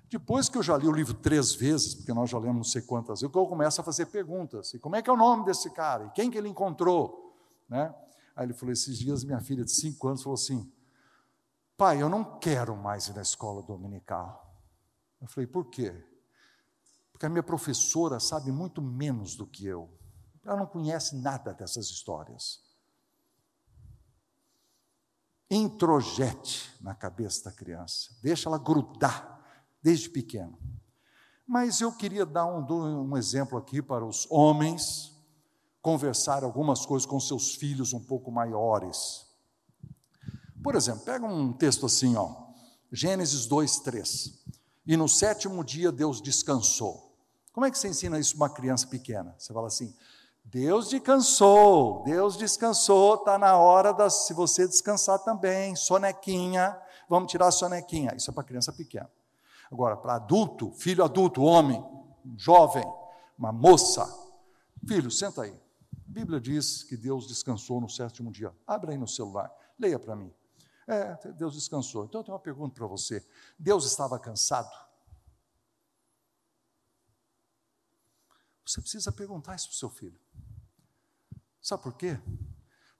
[0.08, 2.80] Depois que eu já li o livro três vezes, porque nós já lemos não sei
[2.80, 4.72] quantas vezes, eu começo a fazer perguntas.
[4.72, 6.06] E como é que é o nome desse cara?
[6.06, 7.36] E quem que ele encontrou?
[7.68, 7.94] Né?
[8.34, 10.72] Aí ele falou, esses dias minha filha de cinco anos falou assim,
[11.76, 14.50] pai, eu não quero mais ir na escola dominical.
[15.20, 15.92] Eu falei, por quê?
[17.18, 19.90] Porque a minha professora sabe muito menos do que eu.
[20.44, 22.62] Ela não conhece nada dessas histórias.
[25.50, 29.44] Introjete na cabeça da criança, deixa ela grudar
[29.82, 30.56] desde pequeno.
[31.44, 35.12] Mas eu queria dar um, um exemplo aqui para os homens
[35.82, 39.26] conversar algumas coisas com seus filhos um pouco maiores.
[40.62, 42.52] Por exemplo, pega um texto assim, ó,
[42.92, 44.44] Gênesis 2, 3.
[44.86, 47.07] E no sétimo dia Deus descansou.
[47.58, 49.34] Como é que você ensina isso uma criança pequena?
[49.36, 49.92] Você fala assim:
[50.44, 57.48] Deus descansou, Deus descansou, está na hora da, se você descansar também, sonequinha, vamos tirar
[57.48, 58.14] a sonequinha.
[58.14, 59.10] Isso é para criança pequena.
[59.72, 61.84] Agora, para adulto, filho adulto, homem,
[62.36, 62.84] jovem,
[63.36, 64.06] uma moça,
[64.86, 65.50] filho, senta aí.
[65.50, 68.54] A Bíblia diz que Deus descansou no sétimo dia.
[68.68, 70.32] Abre aí no celular, leia para mim.
[70.86, 72.04] É, Deus descansou.
[72.04, 73.26] Então eu tenho uma pergunta para você.
[73.58, 74.87] Deus estava cansado?
[78.68, 80.20] Você precisa perguntar isso para o seu filho.
[81.62, 82.20] Sabe por quê?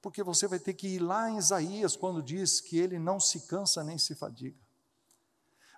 [0.01, 3.47] Porque você vai ter que ir lá em Isaías, quando diz que ele não se
[3.47, 4.59] cansa nem se fadiga.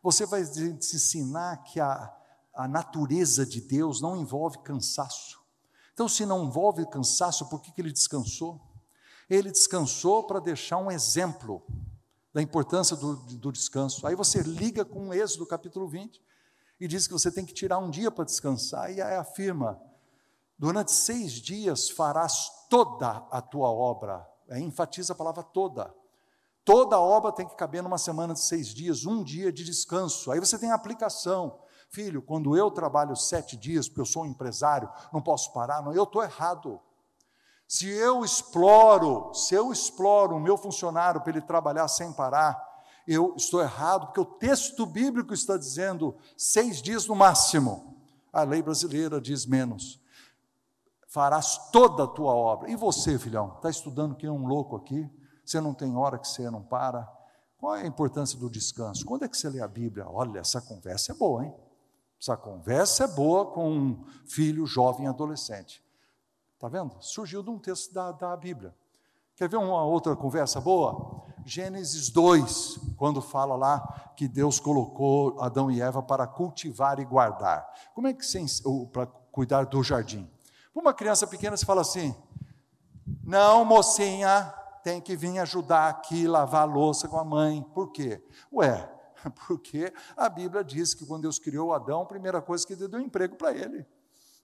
[0.01, 2.16] Você vai ensinar que a,
[2.55, 5.41] a natureza de Deus não envolve cansaço.
[5.93, 8.61] Então, se não envolve cansaço, por que, que ele descansou?
[9.28, 11.66] Ele descansou para deixar um exemplo
[12.32, 14.07] da importância do, do descanso.
[14.07, 16.22] Aí você liga com o Êxodo capítulo 20
[16.81, 19.81] e diz que você tem que tirar um dia para descansar, e aí afirma:
[20.59, 25.95] durante seis dias farás toda a tua obra é, enfatiza a palavra toda.
[26.64, 30.31] Toda obra tem que caber numa semana de seis dias, um dia de descanso.
[30.31, 31.61] Aí você tem a aplicação.
[31.89, 35.93] Filho, quando eu trabalho sete dias, porque eu sou um empresário, não posso parar, não,
[35.93, 36.81] eu estou errado.
[37.66, 42.61] Se eu exploro, se eu exploro o meu funcionário para ele trabalhar sem parar,
[43.07, 47.96] eu estou errado, porque o texto bíblico está dizendo seis dias no máximo.
[48.32, 50.01] A lei brasileira diz menos.
[51.09, 52.70] Farás toda a tua obra.
[52.70, 55.11] E você, filhão, está estudando que é um louco aqui?
[55.44, 57.11] Você não tem hora que você não para?
[57.59, 59.05] Qual é a importância do descanso?
[59.05, 60.09] Quando é que você lê a Bíblia?
[60.09, 61.55] Olha, essa conversa é boa, hein?
[62.20, 65.82] Essa conversa é boa com um filho jovem adolescente.
[66.55, 66.94] Está vendo?
[67.01, 68.74] Surgiu de um texto da, da Bíblia.
[69.34, 71.24] Quer ver uma outra conversa boa?
[71.45, 77.66] Gênesis 2, quando fala lá que Deus colocou Adão e Eva para cultivar e guardar.
[77.95, 78.45] Como é que você,
[78.93, 80.30] para cuidar do jardim?
[80.72, 82.14] Para uma criança pequena, você fala assim:
[83.24, 87.62] não, mocinha, tem que vir ajudar aqui, lavar a louça com a mãe.
[87.74, 88.22] Por quê?
[88.53, 88.91] Ué,
[89.47, 93.36] porque a Bíblia diz que quando Deus criou Adão, a primeira coisa que deu emprego
[93.36, 93.86] para ele.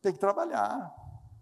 [0.03, 0.95] Tem que trabalhar,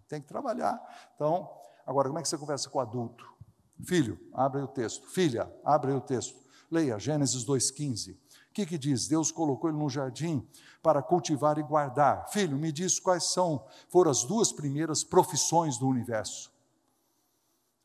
[0.07, 0.81] tem que trabalhar.
[1.15, 1.49] Então,
[1.85, 3.34] agora, como é que você conversa com o adulto?
[3.83, 5.07] Filho, abre o texto.
[5.07, 6.35] Filha, abre o texto.
[6.69, 8.13] Leia Gênesis 2,15.
[8.13, 8.17] O
[8.53, 9.07] que, que diz?
[9.07, 10.47] Deus colocou ele no jardim
[10.81, 12.29] para cultivar e guardar.
[12.29, 16.51] Filho, me diz quais são, foram as duas primeiras profissões do universo: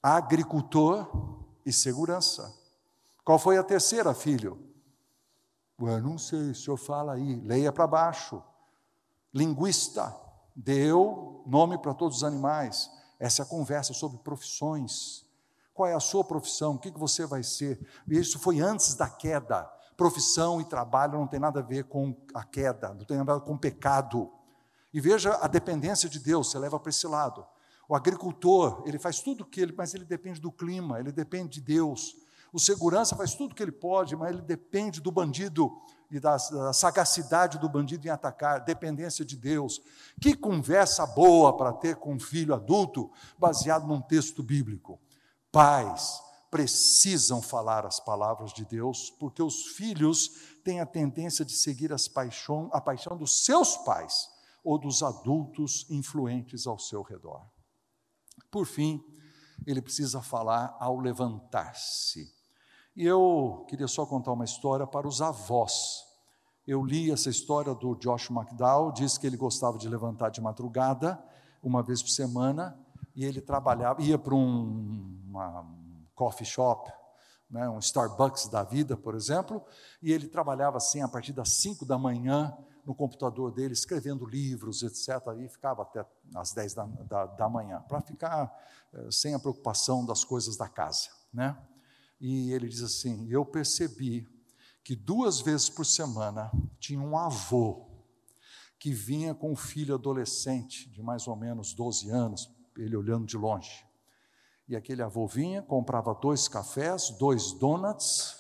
[0.02, 2.54] agricultor e segurança.
[3.24, 4.58] Qual foi a terceira, filho?
[5.78, 8.42] Eu não sei, o senhor fala aí, leia para baixo.
[9.32, 10.14] Linguista,
[10.54, 12.90] deu nome para todos os animais.
[13.18, 15.24] Essa é a conversa sobre profissões.
[15.72, 16.74] Qual é a sua profissão?
[16.74, 17.80] O que você vai ser?
[18.08, 19.70] Isso foi antes da queda.
[19.96, 23.38] Profissão e trabalho não tem nada a ver com a queda, não tem nada a
[23.38, 24.30] ver com o pecado.
[24.92, 27.46] E veja a dependência de Deus, você leva para esse lado.
[27.88, 31.54] O agricultor, ele faz tudo o que ele, mas ele depende do clima, ele depende
[31.54, 32.16] de Deus.
[32.52, 35.70] O segurança faz tudo o que ele pode, mas ele depende do bandido
[36.10, 39.80] e da, da, sagacidade do bandido em atacar, dependência de Deus.
[40.20, 44.98] Que conversa boa para ter com um filho adulto baseado num texto bíblico.
[45.52, 46.20] Pais
[46.50, 50.28] precisam falar as palavras de Deus, porque os filhos
[50.64, 54.28] têm a tendência de seguir as paixão, a paixão dos seus pais
[54.64, 57.46] ou dos adultos influentes ao seu redor.
[58.50, 59.02] Por fim,
[59.66, 62.32] ele precisa falar ao levantar-se.
[62.96, 66.04] E eu queria só contar uma história para os avós.
[66.66, 71.22] Eu li essa história do Josh McDowell, diz que ele gostava de levantar de madrugada,
[71.62, 72.78] uma vez por semana,
[73.20, 76.90] e ele trabalhava, ia para um uma, um coffee shop,
[77.50, 79.62] né, um Starbucks da vida, por exemplo,
[80.02, 84.82] e ele trabalhava assim a partir das 5 da manhã no computador dele, escrevendo livros,
[84.82, 85.08] etc.
[85.38, 86.02] E ficava até
[86.34, 88.50] às 10 da, da, da manhã, para ficar
[88.94, 91.10] eh, sem a preocupação das coisas da casa.
[91.30, 91.54] Né?
[92.18, 94.26] E ele diz assim: Eu percebi
[94.82, 97.86] que duas vezes por semana tinha um avô
[98.78, 102.50] que vinha com um filho adolescente de mais ou menos 12 anos,
[102.82, 103.86] ele olhando de longe.
[104.68, 108.36] E aquele avô vinha, comprava dois cafés, dois donuts.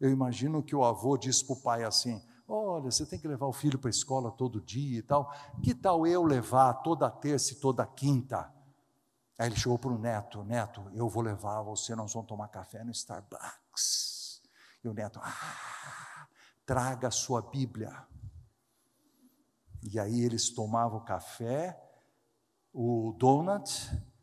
[0.00, 3.46] Eu imagino que o avô disse para o pai assim: Olha, você tem que levar
[3.46, 5.32] o filho para a escola todo dia e tal.
[5.62, 8.52] Que tal eu levar toda terça e toda quinta?
[9.38, 12.82] Aí ele chegou para o neto: Neto, eu vou levar você, nós vamos tomar café
[12.82, 14.42] no Starbucks.
[14.82, 16.26] E o neto: Ah,
[16.66, 18.06] traga a sua Bíblia.
[19.82, 21.80] E aí eles tomavam café
[22.72, 23.70] o donut,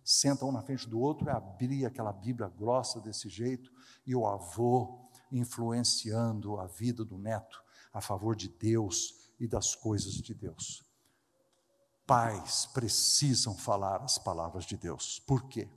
[0.03, 3.71] sentam um na frente do outro e abria aquela Bíblia grossa desse jeito,
[4.05, 7.61] e o avô influenciando a vida do neto
[7.93, 10.83] a favor de Deus e das coisas de Deus.
[12.05, 15.19] Pais precisam falar as palavras de Deus.
[15.19, 15.69] Por quê?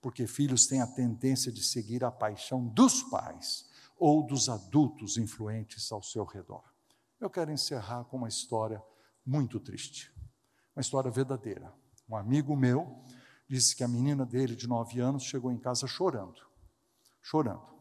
[0.00, 3.68] Porque filhos têm a tendência de seguir a paixão dos pais
[3.98, 6.62] ou dos adultos influentes ao seu redor.
[7.20, 8.82] Eu quero encerrar com uma história
[9.24, 10.12] muito triste,
[10.74, 11.72] uma história verdadeira.
[12.08, 13.02] Um amigo meu
[13.48, 16.40] disse que a menina dele, de nove anos, chegou em casa chorando.
[17.22, 17.74] Chorando.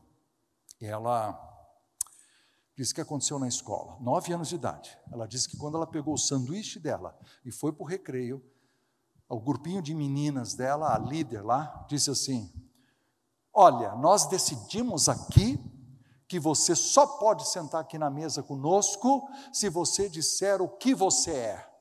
[0.80, 1.40] Ela
[2.76, 4.98] disse que aconteceu na escola, nove anos de idade.
[5.12, 8.44] Ela disse que quando ela pegou o sanduíche dela e foi para o recreio,
[9.30, 12.52] o grupinho de meninas dela, a líder lá, disse assim:
[13.54, 15.60] Olha, nós decidimos aqui
[16.28, 21.32] que você só pode sentar aqui na mesa conosco se você disser o que você
[21.32, 21.74] é.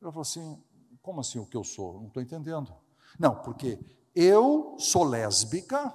[0.00, 0.62] Ela falou assim:
[1.02, 2.00] como assim o que eu sou?
[2.00, 2.74] Não estou entendendo.
[3.18, 3.78] Não, porque
[4.14, 5.92] eu sou lésbica,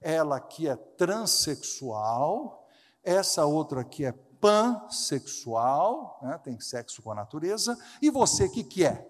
[0.00, 2.66] ela que é transexual,
[3.02, 8.84] essa outra que é pansexual, né, tem sexo com a natureza, e você que que
[8.84, 9.06] é?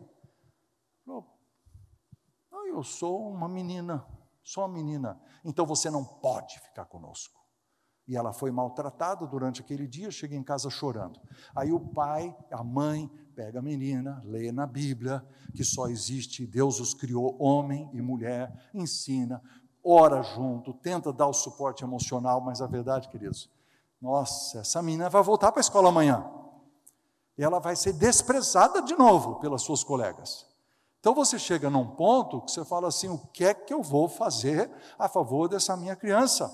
[2.76, 4.06] Eu sou uma menina,
[4.42, 5.18] só uma menina.
[5.42, 7.40] Então você não pode ficar conosco.
[8.06, 11.18] E ela foi maltratada durante aquele dia, chega em casa chorando.
[11.54, 15.22] Aí o pai, a mãe, pega a menina, lê na Bíblia
[15.55, 19.43] que só existe, Deus os criou homem e mulher, ensina,
[19.84, 23.51] ora junto, tenta dar o suporte emocional, mas a verdade, queridos,
[24.01, 26.26] nossa, essa menina vai voltar para a escola amanhã.
[27.37, 30.47] E ela vai ser desprezada de novo pelas suas colegas.
[30.99, 34.09] Então você chega num ponto que você fala assim: o que é que eu vou
[34.09, 36.51] fazer a favor dessa minha criança?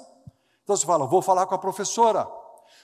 [0.65, 2.29] Então você fala: vou falar com a professora,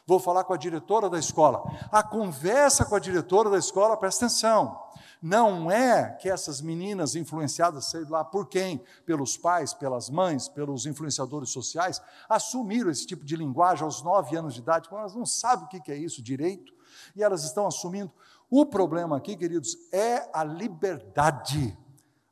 [0.07, 1.62] vou falar com a diretora da escola.
[1.91, 4.89] A conversa com a diretora da escola, presta atenção.
[5.20, 10.86] Não é que essas meninas influenciadas, sei lá por quem, pelos pais, pelas mães, pelos
[10.86, 15.26] influenciadores sociais, assumiram esse tipo de linguagem aos nove anos de idade, quando elas não
[15.26, 16.72] sabem o que é isso direito,
[17.16, 18.12] e elas estão assumindo.
[18.51, 21.76] O problema aqui, queridos, é a liberdade.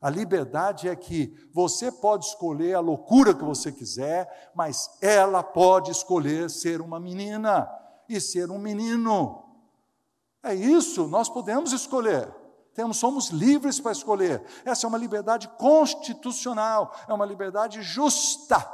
[0.07, 5.91] A liberdade é que você pode escolher a loucura que você quiser, mas ela pode
[5.91, 7.69] escolher ser uma menina
[8.09, 9.43] e ser um menino.
[10.45, 12.33] É isso, nós podemos escolher.
[12.73, 14.45] Temos, somos livres para escolher.
[14.65, 18.65] Essa é uma liberdade constitucional, é uma liberdade justa.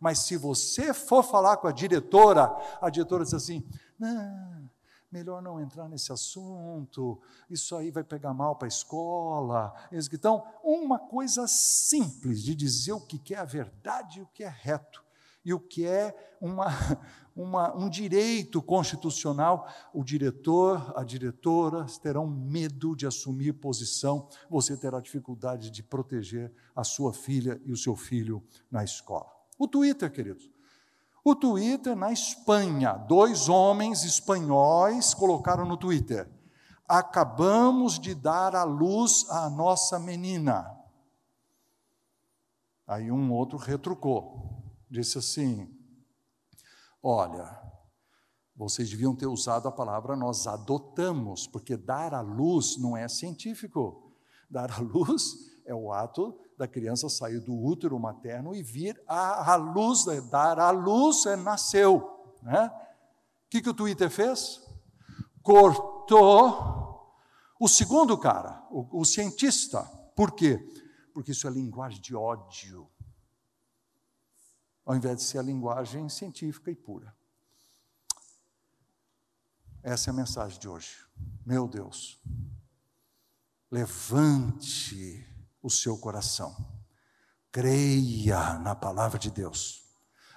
[0.00, 3.64] Mas se você for falar com a diretora, a diretora diz assim:
[3.96, 4.68] não,
[5.12, 9.74] melhor não entrar nesse assunto, isso aí vai pegar mal para a escola.
[9.92, 14.48] Então, uma coisa simples de dizer o que é a verdade e o que é
[14.48, 15.04] reto,
[15.44, 16.66] e o que é uma,
[17.36, 25.00] uma, um direito constitucional, o diretor, a diretora terão medo de assumir posição, você terá
[25.00, 29.30] dificuldade de proteger a sua filha e o seu filho na escola.
[29.58, 30.51] O Twitter, queridos.
[31.24, 36.28] O Twitter na Espanha, dois homens espanhóis colocaram no Twitter:
[36.88, 40.68] acabamos de dar à luz a nossa menina.
[42.86, 45.72] Aí um outro retrucou, disse assim:
[47.00, 47.56] Olha,
[48.56, 54.12] vocês deviam ter usado a palavra nós adotamos, porque dar à luz não é científico.
[54.50, 59.56] Dar à luz é o ato da criança sair do útero materno e vir à,
[59.56, 62.36] luz, dar à luz, é, nasceu.
[62.40, 62.68] Né?
[62.68, 64.62] O que, que o Twitter fez?
[65.42, 67.18] Cortou
[67.58, 69.82] o segundo cara, o, o cientista.
[70.14, 70.56] Por quê?
[71.12, 72.88] Porque isso é linguagem de ódio,
[74.86, 77.12] ao invés de ser a linguagem científica e pura.
[79.82, 81.04] Essa é a mensagem de hoje.
[81.44, 82.22] Meu Deus,
[83.68, 85.31] levante
[85.62, 86.54] o seu coração.
[87.50, 89.82] Creia na palavra de Deus.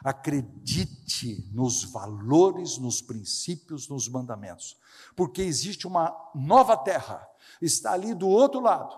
[0.03, 4.77] Acredite nos valores, nos princípios, nos mandamentos.
[5.15, 7.27] Porque existe uma nova terra,
[7.61, 8.95] está ali do outro lado.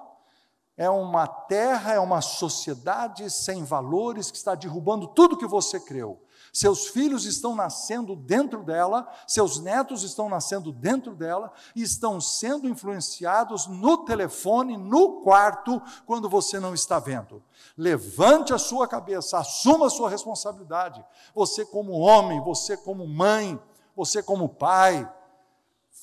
[0.76, 6.27] É uma terra, é uma sociedade sem valores que está derrubando tudo que você creu
[6.54, 12.68] seus filhos estão nascendo dentro dela, seus netos estão nascendo dentro dela e estão sendo
[12.68, 17.44] influenciados no telefone, no quarto, quando você não está vendo.
[17.78, 21.04] Levante a sua cabeça, assuma a sua responsabilidade.
[21.36, 23.60] Você, como homem, você, como mãe,
[23.96, 25.10] você, como pai,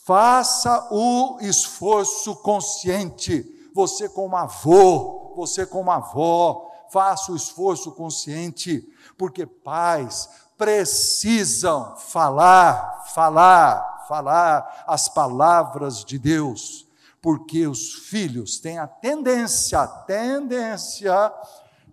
[0.04, 3.70] faça o esforço consciente.
[3.74, 14.04] Você, como avô, você, como avó, faça o esforço consciente, porque pais, precisam falar, falar,
[14.08, 16.86] falar as palavras de Deus,
[17.20, 21.32] porque os filhos têm a tendência, a tendência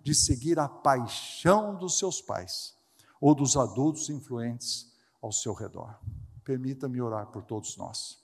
[0.02, 2.74] de seguir a paixão dos seus pais
[3.20, 5.98] ou dos adultos influentes ao seu redor.
[6.44, 8.18] Permita-me orar por todos nós.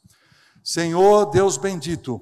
[0.62, 2.20] Senhor Deus bendito,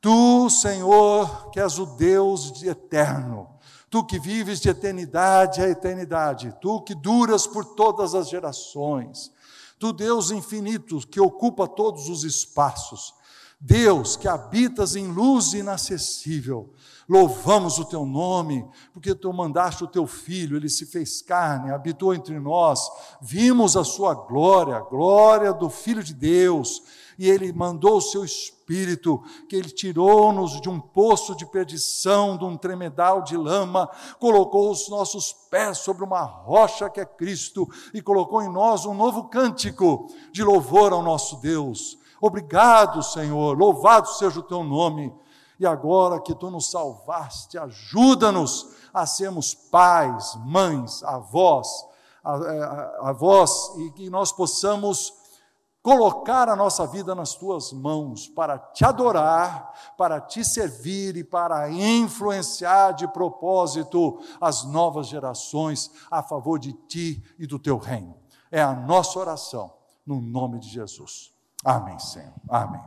[0.00, 3.48] Tu, Senhor, que és o Deus eterno,
[3.90, 9.30] tu que vives de eternidade a eternidade, tu que duras por todas as gerações,
[9.78, 13.14] tu Deus infinito que ocupa todos os espaços,
[13.60, 16.72] Deus que habitas em luz inacessível,
[17.06, 22.14] louvamos o teu nome, porque tu mandaste o teu filho, ele se fez carne, habitou
[22.14, 22.80] entre nós,
[23.20, 26.82] vimos a sua glória, a glória do Filho de Deus,
[27.20, 32.46] e ele mandou o seu Espírito, que ele tirou-nos de um poço de perdição, de
[32.46, 38.00] um tremedal de lama, colocou os nossos pés sobre uma rocha que é Cristo e
[38.00, 41.98] colocou em nós um novo cântico de louvor ao nosso Deus.
[42.22, 45.12] Obrigado, Senhor, louvado seja o teu nome.
[45.58, 51.68] E agora que tu nos salvaste, ajuda-nos a sermos pais, mães, avós,
[53.02, 55.19] avós, e que nós possamos
[55.82, 61.70] colocar a nossa vida nas tuas mãos para te adorar, para te servir e para
[61.70, 68.16] influenciar de propósito as novas gerações a favor de ti e do teu reino.
[68.50, 69.72] É a nossa oração,
[70.04, 71.32] no nome de Jesus.
[71.64, 72.34] Amém, Senhor.
[72.48, 72.82] Amém.